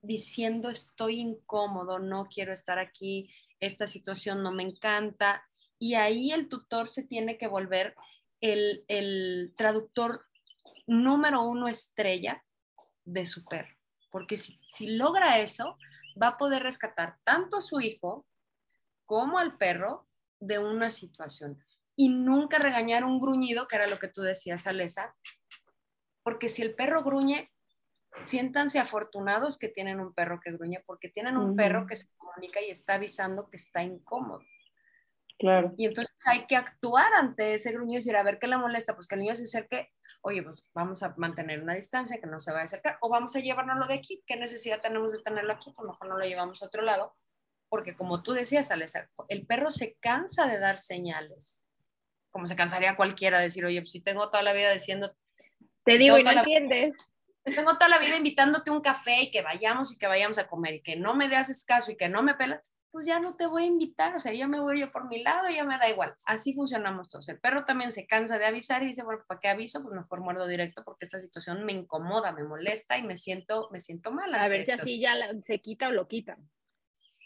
diciendo 0.00 0.70
estoy 0.70 1.20
incómodo, 1.20 1.98
no 1.98 2.26
quiero 2.26 2.52
estar 2.52 2.78
aquí, 2.78 3.28
esta 3.60 3.86
situación 3.86 4.42
no 4.42 4.52
me 4.52 4.62
encanta. 4.62 5.44
Y 5.78 5.94
ahí 5.94 6.30
el 6.30 6.48
tutor 6.48 6.88
se 6.88 7.04
tiene 7.04 7.36
que 7.36 7.46
volver 7.46 7.94
el, 8.40 8.84
el 8.88 9.54
traductor 9.56 10.26
número 10.86 11.42
uno 11.42 11.68
estrella 11.68 12.44
de 13.04 13.26
su 13.26 13.44
perro. 13.44 13.74
Porque 14.10 14.36
si, 14.36 14.60
si 14.72 14.86
logra 14.86 15.38
eso, 15.38 15.76
va 16.20 16.28
a 16.28 16.36
poder 16.36 16.62
rescatar 16.62 17.18
tanto 17.24 17.56
a 17.56 17.62
su 17.62 17.80
hijo 17.80 18.26
como 19.06 19.38
al 19.38 19.56
perro 19.56 20.06
de 20.46 20.58
una 20.58 20.90
situación. 20.90 21.62
Y 21.96 22.08
nunca 22.08 22.58
regañar 22.58 23.04
un 23.04 23.20
gruñido, 23.20 23.66
que 23.68 23.76
era 23.76 23.86
lo 23.86 23.98
que 23.98 24.08
tú 24.08 24.22
decías, 24.22 24.66
Alesa, 24.66 25.14
porque 26.22 26.48
si 26.48 26.62
el 26.62 26.74
perro 26.74 27.02
gruñe, 27.02 27.50
siéntanse 28.24 28.78
afortunados 28.78 29.58
que 29.58 29.68
tienen 29.68 30.00
un 30.00 30.12
perro 30.12 30.40
que 30.42 30.52
gruñe, 30.52 30.82
porque 30.86 31.08
tienen 31.08 31.36
un 31.36 31.56
perro 31.56 31.86
que 31.86 31.96
se 31.96 32.08
comunica 32.16 32.60
y 32.60 32.70
está 32.70 32.94
avisando 32.94 33.48
que 33.48 33.56
está 33.56 33.82
incómodo. 33.82 34.40
Claro. 35.38 35.74
Y 35.76 35.86
entonces 35.86 36.14
hay 36.24 36.46
que 36.46 36.56
actuar 36.56 37.12
ante 37.14 37.54
ese 37.54 37.72
gruñido 37.72 37.94
y 37.94 37.96
decir, 37.96 38.16
a 38.16 38.22
ver 38.22 38.38
qué 38.38 38.46
le 38.46 38.56
molesta, 38.56 38.94
pues 38.94 39.08
que 39.08 39.16
el 39.16 39.22
niño 39.22 39.36
se 39.36 39.44
acerque, 39.44 39.90
oye, 40.22 40.42
pues 40.42 40.68
vamos 40.74 41.02
a 41.02 41.14
mantener 41.16 41.62
una 41.62 41.74
distancia, 41.74 42.20
que 42.20 42.26
no 42.26 42.40
se 42.40 42.52
va 42.52 42.60
a 42.60 42.64
acercar, 42.64 42.98
o 43.00 43.08
vamos 43.08 43.34
a 43.36 43.40
llevárnoslo 43.40 43.86
de 43.86 43.94
aquí, 43.94 44.22
¿qué 44.26 44.36
necesidad 44.36 44.80
tenemos 44.80 45.12
de 45.12 45.20
tenerlo 45.20 45.52
aquí? 45.52 45.72
Pues 45.72 45.88
mejor 45.88 46.08
no 46.08 46.18
lo 46.18 46.24
llevamos 46.24 46.62
a 46.62 46.66
otro 46.66 46.82
lado, 46.82 47.14
porque 47.74 47.96
como 47.96 48.22
tú 48.22 48.34
decías, 48.34 48.70
Alesa, 48.70 49.10
el 49.26 49.46
perro 49.46 49.68
se 49.68 49.96
cansa 49.98 50.46
de 50.46 50.60
dar 50.60 50.78
señales, 50.78 51.66
como 52.30 52.46
se 52.46 52.54
cansaría 52.54 52.94
cualquiera 52.94 53.38
de 53.38 53.46
decir, 53.46 53.64
oye, 53.64 53.80
pues 53.80 53.90
si 53.90 54.00
tengo 54.00 54.30
toda 54.30 54.44
la 54.44 54.52
vida 54.52 54.70
diciendo... 54.70 55.12
Te 55.84 55.98
digo 55.98 56.16
y 56.16 56.22
no 56.22 56.30
entiendes. 56.30 56.94
tengo 57.42 57.72
toda 57.72 57.88
la 57.88 57.98
vida 57.98 58.16
invitándote 58.16 58.70
un 58.70 58.80
café 58.80 59.22
y 59.22 59.32
que 59.32 59.42
vayamos 59.42 59.92
y 59.92 59.98
que 59.98 60.06
vayamos 60.06 60.38
a 60.38 60.46
comer 60.46 60.74
y 60.74 60.82
que 60.82 60.94
no 60.94 61.16
me 61.16 61.24
haces 61.34 61.64
caso 61.64 61.90
y 61.90 61.96
que 61.96 62.08
no 62.08 62.22
me 62.22 62.34
pelas, 62.34 62.60
pues 62.92 63.06
ya 63.06 63.18
no 63.18 63.34
te 63.34 63.48
voy 63.48 63.64
a 63.64 63.66
invitar, 63.66 64.14
o 64.14 64.20
sea, 64.20 64.32
yo 64.32 64.46
me 64.46 64.60
voy 64.60 64.78
yo 64.78 64.92
por 64.92 65.08
mi 65.08 65.20
lado, 65.20 65.48
ya 65.50 65.64
me 65.64 65.76
da 65.78 65.90
igual. 65.90 66.14
Así 66.26 66.54
funcionamos 66.54 67.10
todos. 67.10 67.28
El 67.28 67.40
perro 67.40 67.64
también 67.64 67.90
se 67.90 68.06
cansa 68.06 68.38
de 68.38 68.46
avisar 68.46 68.84
y 68.84 68.86
dice, 68.86 69.02
bueno, 69.02 69.24
¿para 69.26 69.40
qué 69.40 69.48
aviso? 69.48 69.82
Pues 69.82 69.96
mejor 69.96 70.20
muerdo 70.20 70.46
directo 70.46 70.84
porque 70.84 71.06
esta 71.06 71.18
situación 71.18 71.64
me 71.64 71.72
incomoda, 71.72 72.30
me 72.30 72.44
molesta 72.44 72.96
y 72.98 73.02
me 73.02 73.16
siento, 73.16 73.68
me 73.72 73.80
siento 73.80 74.12
mal. 74.12 74.32
A 74.32 74.46
ver 74.46 74.64
si 74.64 74.70
así 74.70 75.00
ya 75.00 75.16
se 75.44 75.58
quita 75.60 75.88
o 75.88 75.90
lo 75.90 76.06
quita. 76.06 76.38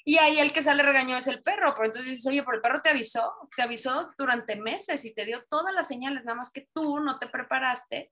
Y 0.04 0.18
ahí 0.18 0.38
el 0.38 0.52
que 0.52 0.62
sale 0.62 0.82
regañado 0.82 1.18
es 1.18 1.26
el 1.26 1.42
perro, 1.42 1.74
pero 1.74 1.86
entonces 1.86 2.06
dices, 2.06 2.26
oye, 2.26 2.42
pero 2.42 2.56
el 2.56 2.62
perro 2.62 2.80
te 2.80 2.90
avisó, 2.90 3.32
te 3.54 3.62
avisó 3.62 4.10
durante 4.16 4.56
meses 4.56 5.04
y 5.04 5.14
te 5.14 5.24
dio 5.24 5.44
todas 5.48 5.74
las 5.74 5.88
señales, 5.88 6.24
nada 6.24 6.36
más 6.36 6.50
que 6.52 6.68
tú 6.72 7.00
no 7.00 7.18
te 7.18 7.28
preparaste, 7.28 8.10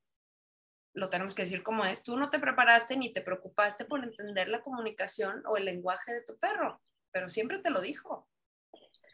lo 0.94 1.08
tenemos 1.08 1.34
que 1.34 1.42
decir 1.42 1.62
como 1.62 1.84
es, 1.84 2.04
tú 2.04 2.16
no 2.16 2.30
te 2.30 2.38
preparaste 2.38 2.96
ni 2.96 3.12
te 3.12 3.20
preocupaste 3.20 3.84
por 3.84 4.02
entender 4.02 4.48
la 4.48 4.62
comunicación 4.62 5.42
o 5.46 5.56
el 5.56 5.64
lenguaje 5.66 6.12
de 6.12 6.22
tu 6.22 6.38
perro, 6.38 6.80
pero 7.12 7.28
siempre 7.28 7.58
te 7.58 7.70
lo 7.70 7.80
dijo. 7.80 8.28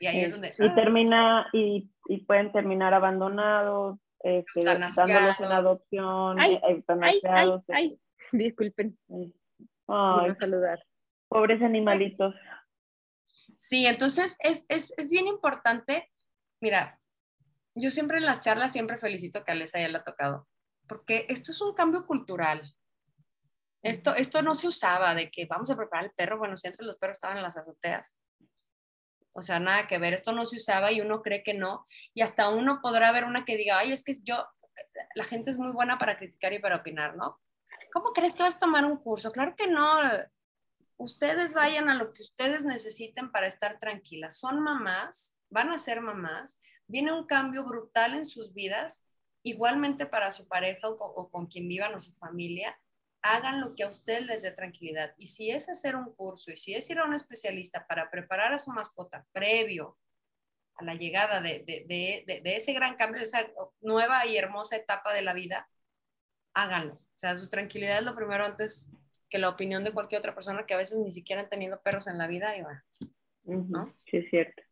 Y 0.01 0.07
ahí 0.07 0.21
es 0.21 0.33
donde... 0.33 0.55
Y 0.59 0.67
ah. 0.67 0.75
termina, 0.75 1.47
y, 1.53 1.89
y, 2.07 2.25
pueden 2.25 2.51
terminar 2.51 2.95
abandonados, 2.95 3.99
este, 4.21 4.65
dándolos 4.65 5.41
en 5.41 5.53
adopción, 5.53 6.41
ay, 6.41 6.55
eh, 6.55 6.85
ay, 7.01 7.21
ay, 7.29 7.51
ay, 7.69 8.01
disculpen. 8.33 8.97
Ay, 9.89 10.35
saludar. 10.39 10.83
Pobres 11.29 11.63
animalitos. 11.63 12.35
Sí, 13.55 13.87
entonces 13.87 14.37
es, 14.41 14.67
es, 14.69 14.95
es, 14.97 15.11
bien 15.11 15.27
importante. 15.27 16.11
Mira, 16.61 16.99
yo 17.75 17.91
siempre 17.91 18.19
en 18.19 18.27
las 18.27 18.41
charlas 18.41 18.73
siempre 18.73 18.99
felicito 18.99 19.45
que 19.45 19.51
a 19.51 19.55
Alesa 19.55 19.81
ya 19.81 19.89
le 19.89 19.99
ha 19.99 20.05
tocado, 20.05 20.49
porque 20.89 21.27
esto 21.29 21.51
es 21.51 21.61
un 21.61 21.75
cambio 21.75 22.07
cultural. 22.07 22.63
Esto, 23.83 24.15
esto 24.15 24.43
no 24.43 24.55
se 24.55 24.69
usaba 24.69 25.15
de 25.15 25.31
que 25.31 25.47
vamos 25.47 25.71
a 25.71 25.77
preparar 25.77 26.05
el 26.05 26.13
perro, 26.13 26.39
bueno, 26.39 26.57
si 26.57 26.69
los 26.79 26.97
perros 26.99 27.17
estaban 27.17 27.37
en 27.37 27.43
las 27.43 27.57
azoteas. 27.57 28.17
O 29.33 29.43
sea, 29.43 29.59
nada 29.59 29.89
que 29.89 29.99
ver, 29.99 30.13
esto 30.13 30.33
no 30.33 30.45
se 30.45 30.57
usaba 30.57 30.93
y 30.93 31.01
uno 31.01 31.23
cree 31.23 31.43
que 31.43 31.55
no. 31.55 31.85
Y 32.15 32.23
hasta 32.23 32.49
uno 32.51 32.81
podrá 32.81 33.11
ver 33.13 33.25
una 33.25 33.45
que 33.45 33.57
diga, 33.57 33.79
ay, 33.79 33.93
es 33.93 34.05
que 34.05 34.13
yo, 34.23 34.47
la 35.15 35.25
gente 35.25 35.51
es 35.51 35.59
muy 35.59 35.73
buena 35.73 35.99
para 35.99 36.17
criticar 36.17 36.53
y 36.53 36.59
para 36.59 36.77
opinar, 36.77 37.17
¿no? 37.17 37.41
¿Cómo 37.93 38.13
crees 38.13 38.37
que 38.37 38.43
vas 38.43 38.57
a 38.57 38.61
tomar 38.61 38.85
un 38.85 38.99
curso? 38.99 39.33
Claro 39.33 39.55
que 39.57 39.67
no 39.67 40.01
ustedes 41.03 41.55
vayan 41.55 41.89
a 41.89 41.95
lo 41.95 42.13
que 42.13 42.23
ustedes 42.23 42.65
necesiten 42.65 43.33
para 43.33 43.49
estar 43.49 43.81
tranquilas. 43.81 44.39
Son 44.39 44.61
mamás, 44.61 45.37
van 45.51 45.71
a 45.71 45.79
ser 45.79 46.01
mamás, 46.01 46.61
viene 46.87 47.13
un 47.13 47.27
cambio 47.27 47.65
brutal 47.65 48.15
en 48.15 48.25
sus 48.25 48.55
vidas, 48.55 49.07
igualmente 49.43 50.07
para 50.07 50.31
su 50.31 50.47
pareja 50.47 50.89
o, 50.89 51.31
con 51.31 51.47
quien 51.47 51.67
vivan 51.69 51.95
o 51.95 51.99
su 51.99 52.15
familia, 52.15 52.79
hagan 53.21 53.61
lo 53.61 53.75
que 53.75 53.83
a 53.83 53.89
ustedes 53.89 54.27
les 54.27 54.43
dé 54.43 54.53
tranquilidad. 54.53 55.15
Y 55.19 55.27
si 55.27 55.51
es 55.51 55.69
hacer 55.69 55.97
un 55.97 56.13
curso 56.15 56.53
y 56.53 56.57
si 56.57 56.75
es 56.75 56.89
ir 56.89 57.01
a 57.01 57.05
un 57.05 57.15
especialista 57.15 57.85
para 57.87 58.09
preparar 58.09 58.53
a 58.53 58.59
su 58.59 58.71
mascota 58.71 59.27
previo 59.33 59.99
a 60.77 60.85
la 60.85 60.95
llegada 60.95 61.41
de, 61.41 61.65
de 61.67 62.57
ese 62.57 62.73
gran 62.73 62.95
cambio, 62.95 63.19
de 63.19 63.25
esa 63.25 63.45
nueva 63.81 64.25
y 64.27 64.37
hermosa 64.37 64.77
etapa 64.77 65.13
de 65.13 65.23
la 65.23 65.33
vida, 65.33 65.69
háganlo. 66.55 66.95
O 66.95 67.19
sea, 67.19 67.35
su 67.35 67.49
tranquilidad 67.49 67.99
es 67.99 68.05
lo 68.05 68.15
primero 68.15 68.45
antes 68.45 68.89
que 69.33 69.39
la 69.39 69.49
opinión 69.49 69.83
de 69.83 69.93
cualquier 69.93 70.19
otra 70.19 70.35
persona 70.35 70.67
que 70.67 70.75
a 70.75 70.77
veces 70.77 70.99
ni 70.99 71.11
siquiera 71.11 71.41
han 71.41 71.49
tenido 71.49 71.81
perros 71.81 72.07
en 72.07 72.19
la 72.19 72.27
vida 72.27 72.55
y 72.55 72.61
va, 72.61 72.85
¿no? 73.45 73.87
Sí, 74.05 74.19
es 74.19 74.29
cierto. 74.29 74.63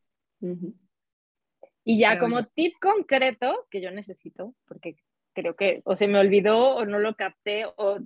Y 1.82 1.98
ya 1.98 2.18
como 2.18 2.44
tip 2.44 2.74
concreto 2.78 3.66
que 3.70 3.80
yo 3.80 3.90
necesito, 3.90 4.54
porque 4.66 4.96
creo 5.32 5.56
que 5.56 5.80
o 5.86 5.96
se 5.96 6.08
me 6.08 6.18
olvidó 6.18 6.76
o 6.76 6.84
no 6.84 6.98
lo 6.98 7.14
capté, 7.14 7.64
o 7.64 8.00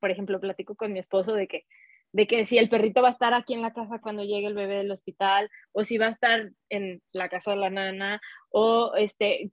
por 0.00 0.10
ejemplo 0.10 0.40
platico 0.40 0.74
con 0.74 0.92
mi 0.92 0.98
esposo 0.98 1.32
de 1.34 1.46
que, 1.46 1.64
de 2.10 2.26
que 2.26 2.44
si 2.44 2.58
el 2.58 2.68
perrito 2.68 3.02
va 3.02 3.08
a 3.08 3.12
estar 3.12 3.32
aquí 3.32 3.54
en 3.54 3.62
la 3.62 3.72
casa 3.72 4.00
cuando 4.00 4.24
llegue 4.24 4.48
el 4.48 4.54
bebé 4.54 4.78
del 4.78 4.90
hospital, 4.90 5.48
o 5.70 5.84
si 5.84 5.96
va 5.96 6.06
a 6.06 6.10
estar 6.10 6.50
en 6.70 7.02
la 7.12 7.28
casa 7.28 7.52
de 7.52 7.58
la 7.58 7.70
nana, 7.70 8.20
o 8.48 8.94
este, 8.96 9.48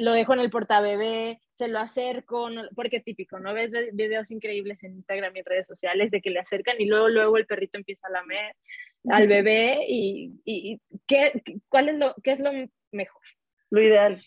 lo 0.00 0.12
dejo 0.12 0.32
en 0.32 0.40
el 0.40 0.50
portabebé, 0.50 1.40
se 1.54 1.68
lo 1.68 1.78
acerco, 1.78 2.48
porque 2.74 3.00
típico, 3.00 3.38
¿no? 3.38 3.52
Ves 3.52 3.70
videos 3.92 4.30
increíbles 4.30 4.82
en 4.82 4.94
Instagram 4.94 5.36
y 5.36 5.40
en 5.40 5.44
redes 5.44 5.66
sociales 5.66 6.10
de 6.10 6.22
que 6.22 6.30
le 6.30 6.40
acercan 6.40 6.80
y 6.80 6.86
luego, 6.86 7.08
luego 7.08 7.36
el 7.36 7.46
perrito 7.46 7.76
empieza 7.76 8.06
a 8.06 8.10
lamer 8.10 8.56
al 9.10 9.28
bebé 9.28 9.84
y, 9.86 10.40
y, 10.44 10.80
¿qué, 11.06 11.42
cuál 11.68 11.90
es 11.90 11.98
lo, 11.98 12.14
¿qué 12.22 12.32
es 12.32 12.40
lo 12.40 12.50
mejor? 12.92 13.22
Lo 13.68 13.82
ideal. 13.82 14.22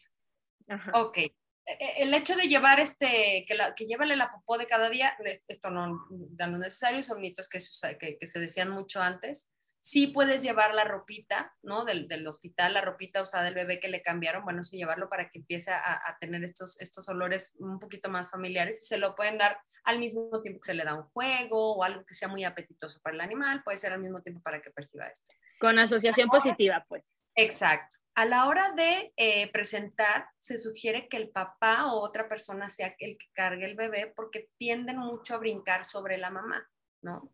Ajá. 0.67 0.91
Ok. 0.93 1.17
E, 1.17 1.31
e, 1.65 2.03
el 2.03 2.13
hecho 2.13 2.35
de 2.35 2.47
llevar 2.47 2.79
este, 2.79 3.43
que, 3.47 3.55
la, 3.55 3.73
que 3.73 3.85
llévale 3.85 4.15
la 4.15 4.31
popó 4.31 4.59
de 4.59 4.67
cada 4.67 4.89
día, 4.89 5.17
esto 5.47 5.71
no, 5.71 5.87
no 5.87 5.97
es 6.37 6.59
necesario, 6.59 7.01
son 7.01 7.19
mitos 7.19 7.49
que, 7.49 7.57
que, 7.99 8.17
que 8.19 8.27
se 8.27 8.39
decían 8.39 8.69
mucho 8.69 9.01
antes 9.01 9.52
Sí 9.85 10.07
puedes 10.07 10.41
llevar 10.41 10.73
la 10.73 10.85
ropita, 10.85 11.53
¿no? 11.61 11.83
Del, 11.83 12.07
del, 12.07 12.25
hospital, 12.25 12.73
la 12.73 12.79
ropita 12.79 13.21
usada 13.21 13.43
del 13.43 13.53
bebé 13.53 13.81
que 13.81 13.89
le 13.89 14.01
cambiaron, 14.01 14.45
bueno, 14.45 14.63
sí 14.63 14.77
llevarlo 14.77 15.09
para 15.09 15.29
que 15.29 15.39
empiece 15.39 15.71
a, 15.71 16.01
a, 16.07 16.17
tener 16.19 16.41
estos, 16.45 16.79
estos 16.79 17.09
olores 17.09 17.57
un 17.59 17.79
poquito 17.79 18.09
más 18.09 18.29
familiares 18.29 18.81
y 18.81 18.85
se 18.85 18.97
lo 18.97 19.13
pueden 19.13 19.37
dar 19.37 19.59
al 19.83 19.99
mismo 19.99 20.41
tiempo 20.41 20.61
que 20.61 20.67
se 20.67 20.73
le 20.73 20.85
da 20.85 20.95
un 20.95 21.03
juego 21.09 21.75
o 21.75 21.83
algo 21.83 22.05
que 22.05 22.13
sea 22.13 22.29
muy 22.29 22.45
apetitoso 22.45 23.01
para 23.01 23.15
el 23.15 23.21
animal, 23.21 23.61
puede 23.61 23.75
ser 23.75 23.91
al 23.91 23.99
mismo 23.99 24.21
tiempo 24.21 24.41
para 24.41 24.61
que 24.61 24.71
perciba 24.71 25.05
esto. 25.07 25.33
Con 25.59 25.77
asociación 25.77 26.29
positiva, 26.29 26.85
pues. 26.87 27.03
Exacto. 27.35 27.97
A 28.15 28.25
la 28.25 28.47
hora 28.47 28.71
de 28.71 29.11
eh, 29.17 29.51
presentar, 29.51 30.27
se 30.37 30.59
sugiere 30.59 31.09
que 31.09 31.17
el 31.17 31.29
papá 31.29 31.87
o 31.87 31.99
otra 31.99 32.29
persona 32.29 32.69
sea 32.69 32.95
el 32.99 33.17
que 33.17 33.25
cargue 33.33 33.65
el 33.65 33.75
bebé 33.75 34.13
porque 34.15 34.49
tienden 34.57 34.97
mucho 34.97 35.33
a 35.33 35.39
brincar 35.39 35.83
sobre 35.83 36.17
la 36.17 36.29
mamá, 36.29 36.69
¿no? 37.01 37.33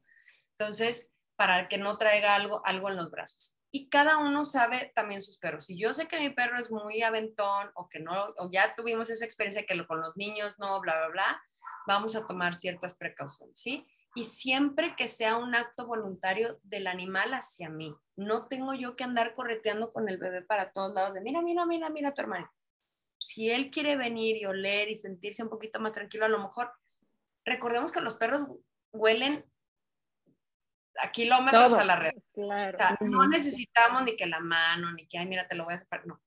Entonces, 0.58 1.12
para 1.40 1.70
que 1.70 1.78
no 1.78 1.98
traiga 1.98 2.36
algo, 2.36 2.62
algo 2.66 2.90
en 2.90 2.98
los 2.98 3.12
brazos. 3.12 3.58
Y 3.72 3.88
cada 3.88 4.18
uno 4.18 4.44
sabe 4.44 4.92
también 4.94 5.22
sus 5.22 5.38
perros. 5.38 5.68
Si 5.68 5.80
yo 5.80 5.94
sé 5.94 6.06
que 6.10 6.20
mi 6.20 6.32
perro 6.32 6.60
es 6.60 6.70
muy 6.70 7.02
aventón 7.02 7.72
o 7.76 7.88
que 7.88 8.02
no, 8.02 8.34
o 8.36 8.50
ya 8.52 8.76
tuvimos 8.76 9.10
esa 9.10 9.24
experiencia 9.24 9.66
que 9.66 9.74
lo, 9.74 9.88
con 9.88 10.02
los 10.02 10.18
niños 10.18 10.60
no, 10.60 10.82
bla, 10.82 10.98
bla, 10.98 11.08
bla, 11.08 11.42
vamos 11.88 12.18
a 12.18 12.28
tomar 12.28 12.54
ciertas 12.54 12.98
precauciones, 12.98 13.58
¿sí? 13.58 13.88
Y 14.16 14.26
siempre 14.26 14.98
que 14.98 15.08
sea 15.08 15.38
un 15.38 15.56
acto 15.56 15.88
voluntario 15.88 16.60
del 16.64 16.88
animal 16.88 17.34
hacia 17.34 17.70
mí. 17.70 17.96
No 18.18 18.50
tengo 18.50 18.74
yo 18.74 18.98
que 18.98 19.06
andar 19.06 19.34
correteando 19.34 19.94
con 19.94 20.10
el 20.10 20.18
bebé 20.18 20.42
para 20.42 20.74
todos 20.74 20.94
lados 20.94 21.14
de, 21.14 21.22
mira, 21.22 21.42
mira, 21.42 21.66
mira, 21.66 21.90
mira 21.90 22.14
tu 22.14 22.20
hermano. 22.20 22.52
Si 23.18 23.50
él 23.50 23.72
quiere 23.72 23.96
venir 23.96 24.36
y 24.36 24.46
oler 24.46 24.90
y 24.90 24.98
sentirse 24.98 25.42
un 25.42 25.50
poquito 25.50 25.80
más 25.80 25.94
tranquilo, 25.94 26.26
a 26.26 26.30
lo 26.30 26.40
mejor, 26.40 26.70
recordemos 27.46 27.94
que 27.94 28.02
los 28.02 28.16
perros 28.16 28.46
huelen 28.92 29.46
a 31.02 31.12
kilómetros 31.12 31.74
a 31.74 31.84
la 31.84 31.96
red. 31.96 32.12
O 32.34 32.72
sea, 32.72 32.98
no 33.02 33.28
necesitamos 33.28 34.04
ni 34.04 34.16
que 34.16 34.26
la 34.26 34.40
mano, 34.40 34.92
ni 34.94 35.08
que, 35.08 35.18
ay, 35.18 35.28
mira, 35.28 35.48
te 35.48 35.56
lo 35.56 35.66
voy 35.66 35.74
a 35.74 35.78
separar, 35.78 36.08
no. 36.08 36.22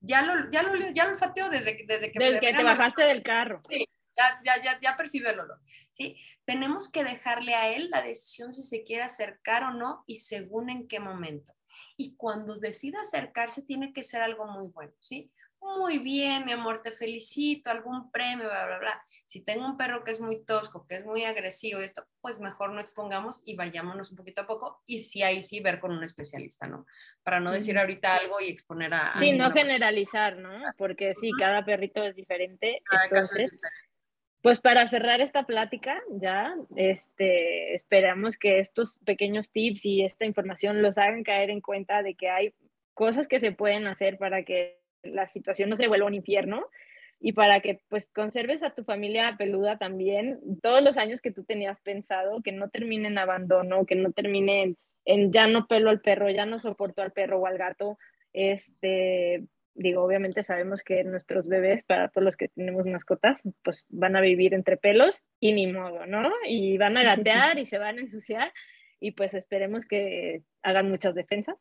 Ya 0.00 0.22
lo, 0.22 0.50
ya 0.50 0.62
lo, 0.62 0.74
ya 0.90 1.04
lo 1.06 1.12
olfateo 1.12 1.48
desde, 1.50 1.84
desde 1.86 2.12
que... 2.12 2.18
Desde 2.18 2.40
que 2.40 2.52
te 2.52 2.62
bajaste 2.62 3.04
del 3.04 3.22
carro. 3.22 3.62
Sí, 3.68 3.88
ya, 4.16 4.40
ya, 4.44 4.62
ya, 4.62 4.80
ya 4.80 4.96
percibe 4.96 5.30
el 5.30 5.40
olor, 5.40 5.60
¿sí? 5.90 6.16
Tenemos 6.44 6.90
que 6.90 7.04
dejarle 7.04 7.54
a 7.54 7.68
él 7.68 7.90
la 7.90 8.02
decisión 8.02 8.52
si 8.52 8.62
se 8.62 8.82
quiere 8.84 9.02
acercar 9.02 9.64
o 9.64 9.70
no 9.72 10.04
y 10.06 10.18
según 10.18 10.70
en 10.70 10.88
qué 10.88 11.00
momento. 11.00 11.54
Y 11.96 12.16
cuando 12.16 12.54
decida 12.54 13.00
acercarse 13.00 13.62
tiene 13.62 13.92
que 13.92 14.02
ser 14.02 14.22
algo 14.22 14.46
muy 14.46 14.68
bueno, 14.68 14.92
¿sí? 15.00 15.32
Muy 15.60 15.98
bien, 15.98 16.44
mi 16.44 16.52
amor, 16.52 16.82
te 16.82 16.92
felicito, 16.92 17.70
algún 17.70 18.10
premio, 18.10 18.46
bla, 18.46 18.66
bla, 18.66 18.78
bla. 18.78 19.02
Si 19.26 19.42
tengo 19.44 19.64
un 19.64 19.76
perro 19.76 20.04
que 20.04 20.10
es 20.10 20.20
muy 20.20 20.44
tosco, 20.44 20.86
que 20.86 20.96
es 20.96 21.04
muy 21.04 21.24
agresivo, 21.24 21.80
esto, 21.80 22.04
pues 22.20 22.40
mejor 22.40 22.72
no 22.72 22.80
expongamos 22.80 23.42
y 23.46 23.56
vayámonos 23.56 24.10
un 24.10 24.16
poquito 24.16 24.42
a 24.42 24.46
poco 24.46 24.82
y 24.86 24.98
sí, 24.98 25.22
ahí 25.22 25.40
sí 25.42 25.60
ver 25.60 25.80
con 25.80 25.92
un 25.92 26.04
especialista, 26.04 26.66
¿no? 26.66 26.86
Para 27.22 27.40
no 27.40 27.52
decir 27.52 27.78
ahorita 27.78 28.16
algo 28.16 28.40
y 28.40 28.48
exponer 28.48 28.92
a... 28.94 29.14
Sí, 29.18 29.32
no 29.32 29.50
generalizar, 29.52 30.36
¿no? 30.36 30.50
Porque 30.76 31.14
sí, 31.14 31.30
cada 31.38 31.64
perrito 31.64 32.02
es 32.02 32.14
diferente. 32.14 32.82
entonces, 33.04 33.60
Pues 34.42 34.60
para 34.60 34.86
cerrar 34.86 35.20
esta 35.20 35.46
plática, 35.46 36.00
ya 36.10 36.54
este, 36.76 37.74
esperamos 37.74 38.36
que 38.36 38.60
estos 38.60 38.98
pequeños 39.04 39.50
tips 39.50 39.84
y 39.86 40.04
esta 40.04 40.24
información 40.24 40.82
los 40.82 40.98
hagan 40.98 41.24
caer 41.24 41.50
en 41.50 41.60
cuenta 41.60 42.02
de 42.02 42.14
que 42.14 42.28
hay 42.28 42.54
cosas 42.94 43.28
que 43.28 43.40
se 43.40 43.52
pueden 43.52 43.86
hacer 43.86 44.18
para 44.18 44.44
que 44.44 44.78
la 45.02 45.28
situación 45.28 45.70
no 45.70 45.76
se 45.76 45.88
vuelva 45.88 46.06
un 46.06 46.14
infierno 46.14 46.66
y 47.20 47.32
para 47.32 47.60
que 47.60 47.80
pues 47.88 48.10
conserves 48.10 48.62
a 48.62 48.70
tu 48.70 48.84
familia 48.84 49.34
peluda 49.36 49.76
también 49.76 50.40
todos 50.62 50.82
los 50.82 50.96
años 50.96 51.20
que 51.20 51.32
tú 51.32 51.44
tenías 51.44 51.80
pensado, 51.80 52.42
que 52.42 52.52
no 52.52 52.70
termine 52.70 53.08
en 53.08 53.18
abandono, 53.18 53.86
que 53.86 53.96
no 53.96 54.12
termine 54.12 54.76
en, 55.04 55.32
ya 55.32 55.48
no 55.48 55.66
pelo 55.66 55.90
al 55.90 56.00
perro, 56.00 56.30
ya 56.30 56.46
no 56.46 56.58
soporto 56.58 57.02
al 57.02 57.12
perro 57.12 57.40
o 57.40 57.46
al 57.46 57.58
gato. 57.58 57.98
Este, 58.32 59.44
digo, 59.74 60.02
obviamente 60.04 60.42
sabemos 60.42 60.82
que 60.82 61.02
nuestros 61.02 61.48
bebés, 61.48 61.84
para 61.84 62.08
todos 62.08 62.24
los 62.24 62.36
que 62.36 62.48
tenemos 62.48 62.86
mascotas, 62.86 63.40
pues 63.64 63.84
van 63.88 64.14
a 64.14 64.20
vivir 64.20 64.54
entre 64.54 64.76
pelos 64.76 65.22
y 65.40 65.52
ni 65.52 65.66
modo, 65.66 66.06
¿no? 66.06 66.30
Y 66.46 66.78
van 66.78 66.96
a 66.96 67.02
gatear 67.02 67.58
y 67.58 67.66
se 67.66 67.78
van 67.78 67.98
a 67.98 68.02
ensuciar 68.02 68.52
y 69.00 69.12
pues 69.12 69.34
esperemos 69.34 69.86
que 69.86 70.42
hagan 70.62 70.90
muchas 70.90 71.14
defensas, 71.14 71.56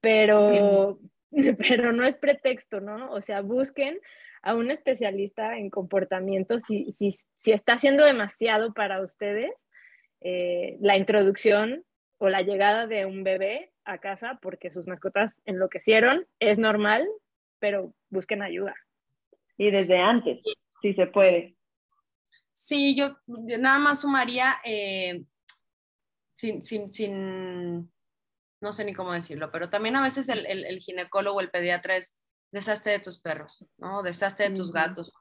pero, 0.00 0.98
pero 1.58 1.92
no 1.92 2.04
es 2.04 2.16
pretexto, 2.16 2.80
¿no? 2.80 3.10
O 3.10 3.20
sea, 3.20 3.40
busquen 3.42 4.00
a 4.42 4.54
un 4.54 4.70
especialista 4.70 5.56
en 5.56 5.70
comportamiento 5.70 6.58
si, 6.58 6.94
si, 6.98 7.16
si 7.40 7.52
está 7.52 7.74
haciendo 7.74 8.04
demasiado 8.04 8.74
para 8.74 9.02
ustedes 9.02 9.50
eh, 10.20 10.76
la 10.80 10.96
introducción 10.96 11.84
o 12.18 12.28
la 12.28 12.42
llegada 12.42 12.86
de 12.86 13.06
un 13.06 13.24
bebé 13.24 13.72
a 13.84 13.98
casa 13.98 14.38
porque 14.40 14.70
sus 14.70 14.86
mascotas 14.86 15.42
enloquecieron, 15.44 16.26
es 16.38 16.58
normal, 16.58 17.06
pero 17.58 17.94
busquen 18.10 18.42
ayuda. 18.42 18.74
Y 19.56 19.70
desde 19.70 19.98
antes, 19.98 20.40
si 20.80 20.94
se 20.94 21.06
puede. 21.06 21.56
Sí, 22.52 22.94
yo 22.96 23.16
nada 23.26 23.78
más 23.78 24.00
sumaría, 24.00 24.56
eh, 24.64 25.24
sin, 26.34 26.62
sin, 26.62 26.92
sin 26.92 27.92
no 28.64 28.72
sé 28.72 28.84
ni 28.84 28.94
cómo 28.94 29.12
decirlo, 29.12 29.50
pero 29.52 29.70
también 29.70 29.96
a 29.96 30.02
veces 30.02 30.28
el, 30.28 30.46
el, 30.46 30.78
ginecólogo, 30.80 31.40
el 31.40 31.50
pediatra 31.50 31.96
es 31.96 32.18
deshazte 32.50 32.90
de 32.90 32.98
tus 32.98 33.20
perros, 33.20 33.66
¿no? 33.76 34.02
Deshazte 34.02 34.48
de 34.48 34.56
tus 34.56 34.72
gatos. 34.72 35.12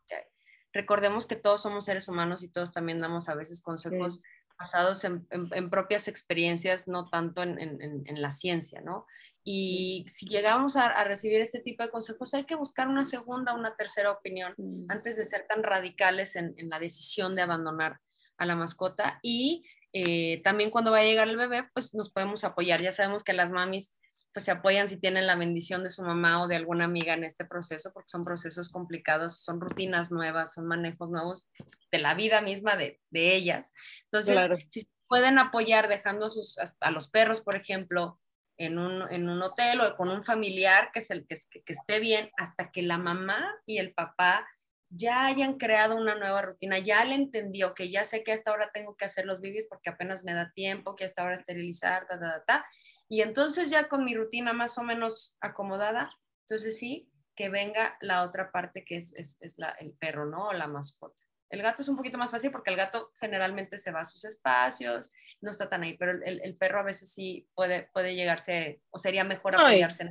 recordemos 0.71 1.27
que 1.27 1.35
todos 1.35 1.61
somos 1.61 1.85
seres 1.85 2.07
humanos 2.07 2.43
y 2.43 2.51
todos 2.51 2.71
también 2.71 2.99
damos 2.99 3.29
a 3.29 3.35
veces 3.35 3.61
consejos 3.61 4.21
basados 4.57 5.03
en, 5.03 5.27
en, 5.31 5.69
propias 5.69 6.07
experiencias, 6.07 6.87
no 6.87 7.09
tanto 7.09 7.43
en, 7.43 7.59
en, 7.59 8.21
la 8.21 8.31
ciencia, 8.31 8.81
¿no? 8.81 9.05
Y 9.43 10.05
si 10.07 10.27
llegamos 10.27 10.75
a, 10.75 10.87
a, 10.87 11.03
recibir 11.03 11.41
este 11.41 11.59
tipo 11.59 11.83
de 11.83 11.89
consejos, 11.89 12.33
hay 12.33 12.45
que 12.45 12.55
buscar 12.55 12.87
una 12.87 13.03
segunda, 13.03 13.55
una 13.55 13.75
tercera 13.75 14.11
opinión 14.11 14.55
antes 14.89 15.17
de 15.17 15.25
ser 15.25 15.45
tan 15.47 15.63
radicales 15.63 16.35
en, 16.35 16.55
la 16.69 16.79
decisión 16.79 17.35
de 17.35 17.41
abandonar 17.41 17.99
a 18.37 18.45
la 18.45 18.55
mascota 18.55 19.19
y 19.21 19.65
eh, 19.93 20.41
también 20.43 20.71
cuando 20.71 20.91
va 20.91 20.99
a 20.99 21.03
llegar 21.03 21.29
el 21.29 21.37
bebé, 21.37 21.69
pues 21.73 21.93
nos 21.93 22.11
podemos 22.11 22.43
apoyar. 22.43 22.81
Ya 22.81 22.91
sabemos 22.91 23.23
que 23.23 23.33
las 23.33 23.51
mamis 23.51 23.99
pues 24.33 24.45
se 24.45 24.51
apoyan 24.51 24.87
si 24.87 24.99
tienen 24.99 25.27
la 25.27 25.35
bendición 25.35 25.83
de 25.83 25.91
su 25.91 26.01
mamá 26.01 26.41
o 26.41 26.47
de 26.47 26.55
alguna 26.55 26.85
amiga 26.85 27.13
en 27.13 27.23
este 27.23 27.45
proceso, 27.45 27.91
porque 27.93 28.09
son 28.09 28.25
procesos 28.25 28.71
complicados, 28.71 29.43
son 29.43 29.61
rutinas 29.61 30.11
nuevas, 30.11 30.53
son 30.53 30.65
manejos 30.65 31.11
nuevos 31.11 31.49
de 31.91 31.99
la 31.99 32.15
vida 32.15 32.41
misma 32.41 32.75
de, 32.75 32.99
de 33.11 33.35
ellas. 33.35 33.73
Entonces, 34.05 34.65
si 34.69 34.89
pueden 35.07 35.37
apoyar 35.37 35.87
dejando 35.87 36.29
sus, 36.29 36.57
a 36.79 36.89
los 36.89 37.11
perros, 37.11 37.41
por 37.41 37.55
ejemplo, 37.55 38.19
en 38.57 38.79
un, 38.79 39.03
en 39.11 39.29
un 39.29 39.41
hotel 39.43 39.81
o 39.81 39.95
con 39.95 40.09
un 40.09 40.23
familiar 40.23 40.89
que, 40.91 40.99
es 40.99 41.11
el, 41.11 41.27
que, 41.27 41.35
que 41.63 41.73
esté 41.73 41.99
bien 41.99 42.31
hasta 42.37 42.71
que 42.71 42.81
la 42.81 42.97
mamá 42.97 43.53
y 43.67 43.77
el 43.77 43.93
papá 43.93 44.47
ya 44.95 45.25
hayan 45.25 45.57
creado 45.57 45.95
una 45.95 46.15
nueva 46.15 46.41
rutina, 46.41 46.79
ya 46.79 47.03
le 47.03 47.15
entendió 47.15 47.73
que 47.73 47.89
ya 47.89 48.03
sé 48.03 48.23
que 48.23 48.31
hasta 48.31 48.51
ahora 48.51 48.71
tengo 48.73 48.95
que 48.95 49.05
hacer 49.05 49.25
los 49.25 49.41
bibis 49.41 49.65
porque 49.67 49.89
apenas 49.89 50.23
me 50.23 50.33
da 50.33 50.51
tiempo, 50.51 50.95
que 50.95 51.05
hasta 51.05 51.23
ahora 51.23 51.35
esterilizar, 51.35 52.07
ta, 52.07 52.19
ta, 52.19 52.43
ta, 52.45 52.65
Y 53.09 53.21
entonces 53.21 53.69
ya 53.69 53.87
con 53.87 54.03
mi 54.03 54.15
rutina 54.15 54.53
más 54.53 54.77
o 54.77 54.83
menos 54.83 55.35
acomodada, 55.41 56.11
entonces 56.41 56.77
sí, 56.77 57.09
que 57.35 57.49
venga 57.49 57.97
la 58.01 58.23
otra 58.23 58.51
parte 58.51 58.85
que 58.85 58.97
es, 58.97 59.13
es, 59.15 59.37
es 59.41 59.57
la, 59.57 59.69
el 59.79 59.95
perro, 59.95 60.25
¿no? 60.25 60.49
O 60.49 60.53
la 60.53 60.67
mascota. 60.67 61.21
El 61.49 61.61
gato 61.61 61.81
es 61.81 61.87
un 61.87 61.97
poquito 61.97 62.17
más 62.17 62.31
fácil 62.31 62.51
porque 62.51 62.71
el 62.71 62.77
gato 62.77 63.11
generalmente 63.15 63.79
se 63.79 63.91
va 63.91 64.01
a 64.01 64.05
sus 64.05 64.25
espacios, 64.25 65.11
no 65.41 65.49
está 65.49 65.69
tan 65.69 65.83
ahí, 65.83 65.97
pero 65.97 66.11
el, 66.11 66.41
el 66.41 66.55
perro 66.55 66.79
a 66.79 66.83
veces 66.83 67.11
sí 67.11 67.47
puede, 67.53 67.89
puede 67.93 68.15
llegarse, 68.15 68.81
o 68.91 68.97
sería 68.97 69.23
mejor 69.23 69.55
apoyarse 69.55 70.03
en 70.03 70.09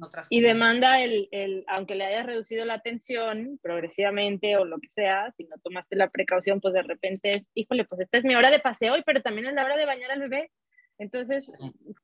otras 0.00 0.26
Y 0.30 0.40
demanda 0.40 1.00
el, 1.02 1.28
el, 1.30 1.64
aunque 1.68 1.94
le 1.94 2.04
hayas 2.04 2.26
reducido 2.26 2.64
la 2.64 2.74
atención 2.74 3.58
progresivamente 3.62 4.56
o 4.56 4.64
lo 4.64 4.78
que 4.78 4.90
sea, 4.90 5.32
si 5.36 5.44
no 5.44 5.56
tomaste 5.58 5.96
la 5.96 6.10
precaución, 6.10 6.60
pues 6.60 6.74
de 6.74 6.82
repente 6.82 7.30
es, 7.30 7.46
híjole, 7.54 7.84
pues 7.84 8.00
esta 8.02 8.18
es 8.18 8.24
mi 8.24 8.34
hora 8.34 8.50
de 8.50 8.60
paseo, 8.60 8.96
y 8.96 9.02
pero 9.02 9.22
también 9.22 9.46
es 9.46 9.54
la 9.54 9.64
hora 9.64 9.76
de 9.76 9.86
bañar 9.86 10.10
al 10.10 10.20
bebé. 10.20 10.50
Entonces, 10.98 11.52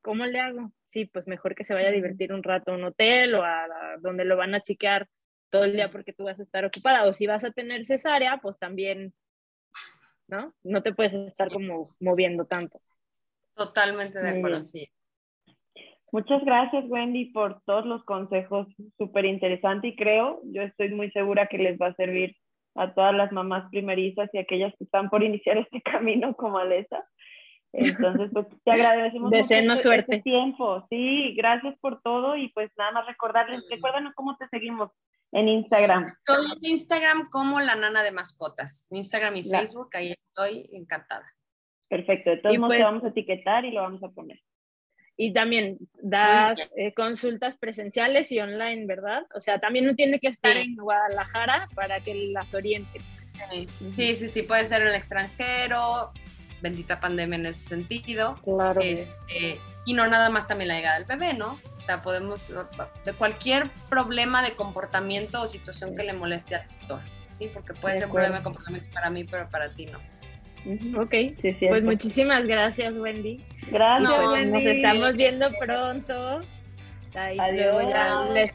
¿cómo 0.03 0.27
le 0.27 0.41
hago? 0.41 0.73
Sí, 0.89 1.05
pues 1.05 1.27
mejor 1.27 1.55
que 1.55 1.65
se 1.65 1.75
vaya 1.75 1.89
a 1.89 1.93
divertir 1.93 2.33
un 2.33 2.43
rato 2.43 2.73
a 2.73 2.75
un 2.75 2.85
hotel 2.85 3.35
o 3.35 3.43
a, 3.45 3.65
a 3.65 3.97
donde 4.01 4.25
lo 4.25 4.37
van 4.37 4.55
a 4.55 4.61
chiquear 4.61 5.09
todo 5.51 5.65
el 5.65 5.73
día 5.73 5.91
porque 5.91 6.13
tú 6.13 6.25
vas 6.25 6.41
a 6.41 6.43
estar 6.43 6.65
ocupada. 6.65 7.07
O 7.07 7.13
si 7.13 7.27
vas 7.27 7.45
a 7.45 7.53
tener 7.53 7.85
cesárea, 7.85 8.39
pues 8.43 8.59
también, 8.59 9.15
¿no? 10.27 10.55
No 10.63 10.83
te 10.83 10.93
puedes 10.93 11.15
estar 11.15 11.51
como 11.51 11.95
moviendo 12.01 12.47
tanto. 12.47 12.81
Totalmente 13.55 14.19
de 14.19 14.39
acuerdo, 14.39 14.65
sí. 14.65 14.91
Muchas 16.13 16.45
gracias, 16.45 16.85
Wendy, 16.89 17.27
por 17.27 17.61
todos 17.67 17.87
los 17.87 18.05
consejos. 18.05 18.67
Súper 18.99 19.25
interesante 19.27 19.89
y 19.89 19.97
creo, 19.97 20.41
yo 20.45 20.63
estoy 20.63 20.91
muy 20.91 21.11
segura 21.13 21.47
que 21.47 21.59
les 21.59 21.79
va 21.79 21.89
a 21.89 21.95
servir 21.95 22.37
a 22.77 22.93
todas 22.95 23.15
las 23.15 23.31
mamás 23.33 23.69
primerizas 23.71 24.29
y 24.33 24.39
aquellas 24.39 24.73
que 24.79 24.85
están 24.85 25.09
por 25.11 25.23
iniciar 25.23 25.59
este 25.59 25.81
camino 25.83 26.35
como 26.35 26.59
Alesa. 26.59 27.05
Entonces, 27.73 28.31
pues 28.33 28.47
te 28.65 28.71
agradecemos 28.73 29.31
mucho 29.31 29.37
este- 29.55 29.77
suerte. 29.77 30.17
este 30.17 30.23
tiempo. 30.23 30.85
Sí, 30.91 31.35
gracias 31.37 31.77
por 31.81 32.01
todo 32.03 32.37
y 32.37 32.49
pues 32.49 32.71
nada 32.77 32.91
más 32.93 33.07
recordarles, 33.07 33.61
Mm. 33.61 33.71
recuérdanos 33.75 34.13
cómo 34.15 34.37
te 34.37 34.49
seguimos 34.49 34.91
en 35.33 35.49
Instagram. 35.49 36.07
Estoy 36.07 36.47
en 36.61 36.71
Instagram 36.71 37.29
como 37.31 37.61
la 37.61 37.77
nana 37.77 38.03
de 38.03 38.11
mascotas. 38.11 38.89
Instagram 38.91 39.37
y 39.37 39.45
Facebook, 39.45 39.91
ahí 39.95 40.13
estoy 40.25 40.69
encantada. 40.73 41.25
Perfecto, 41.89 42.31
de 42.31 42.37
todos 42.39 42.59
modos 42.59 42.73
te 42.73 42.79
pues- 42.79 42.89
vamos 42.89 43.05
a 43.05 43.09
etiquetar 43.09 43.65
y 43.65 43.71
lo 43.71 43.83
vamos 43.83 44.03
a 44.03 44.09
poner. 44.09 44.41
Y 45.23 45.35
también 45.35 45.77
das 46.01 46.59
eh, 46.77 46.95
consultas 46.95 47.55
presenciales 47.59 48.33
y 48.33 48.41
online, 48.41 48.87
¿verdad? 48.87 49.27
O 49.35 49.41
sea, 49.41 49.61
también 49.61 49.85
no 49.85 49.95
tiene 49.95 50.19
que 50.19 50.29
estar 50.29 50.55
Sí. 50.55 50.61
en 50.61 50.77
Guadalajara 50.77 51.69
para 51.75 52.01
que 52.01 52.15
las 52.33 52.55
orienten. 52.55 53.03
Sí, 53.51 53.69
sí, 53.95 54.17
sí, 54.17 54.29
sí, 54.29 54.43
puede 54.45 54.67
ser 54.67 54.81
en 54.81 54.89
el 54.89 54.95
extranjero, 54.95 56.11
bendita 56.63 57.01
pandemia 57.01 57.37
en 57.37 57.45
ese 57.45 57.69
sentido. 57.69 58.37
Claro. 58.43 58.81
Este, 58.81 59.61
y 59.85 59.93
no 59.93 60.07
nada 60.09 60.31
más 60.31 60.47
también 60.47 60.69
la 60.69 60.77
llegada 60.77 60.99
del 60.99 61.05
bebé, 61.05 61.35
¿no? 61.35 61.61
O 61.77 61.83
sea, 61.83 62.01
podemos, 62.01 62.51
de 63.05 63.13
cualquier 63.13 63.69
problema 63.91 64.43
de 64.43 64.53
comportamiento 64.53 65.43
o 65.43 65.47
situación 65.47 65.95
que 65.95 66.03
le 66.03 66.15
moleste 66.15 66.55
al 66.55 66.67
tutor, 66.81 67.01
¿sí? 67.29 67.51
Porque 67.53 67.75
puede 67.75 67.97
De 67.97 68.01
ser 68.01 68.09
un 68.09 68.15
problema 68.15 68.39
de 68.39 68.43
comportamiento 68.43 68.89
para 68.95 69.11
mí, 69.11 69.25
pero 69.25 69.47
para 69.51 69.71
ti 69.75 69.85
no. 69.85 69.99
Ok, 70.97 71.15
Sí, 71.41 71.57
pues 71.69 71.83
muchísimas 71.85 72.47
gracias, 72.47 72.95
Wendy. 72.97 73.43
Gracias, 73.71 74.09
No, 74.11 74.17
Pues 74.17 74.31
Wendy. 74.33 74.53
nos 74.53 74.67
estamos 74.67 75.17
viendo 75.17 75.51
pronto. 75.61 76.41
Ahí 77.15 77.37
Adiós. 77.41 77.75
luego 77.77 77.91
ya 77.91 78.25
les- 78.35 78.55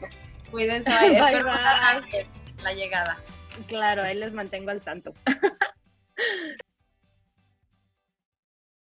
Cuídense, 0.50 0.90
bye. 1.00 1.08
Bye, 1.10 1.16
espero 1.18 1.44
bye. 1.52 2.26
la 2.62 2.72
llegada. 2.72 3.18
claro, 3.66 4.02
ahí 4.02 4.14
les 4.16 4.32
mantengo 4.32 4.70
al 4.70 4.80
tanto. 4.82 5.12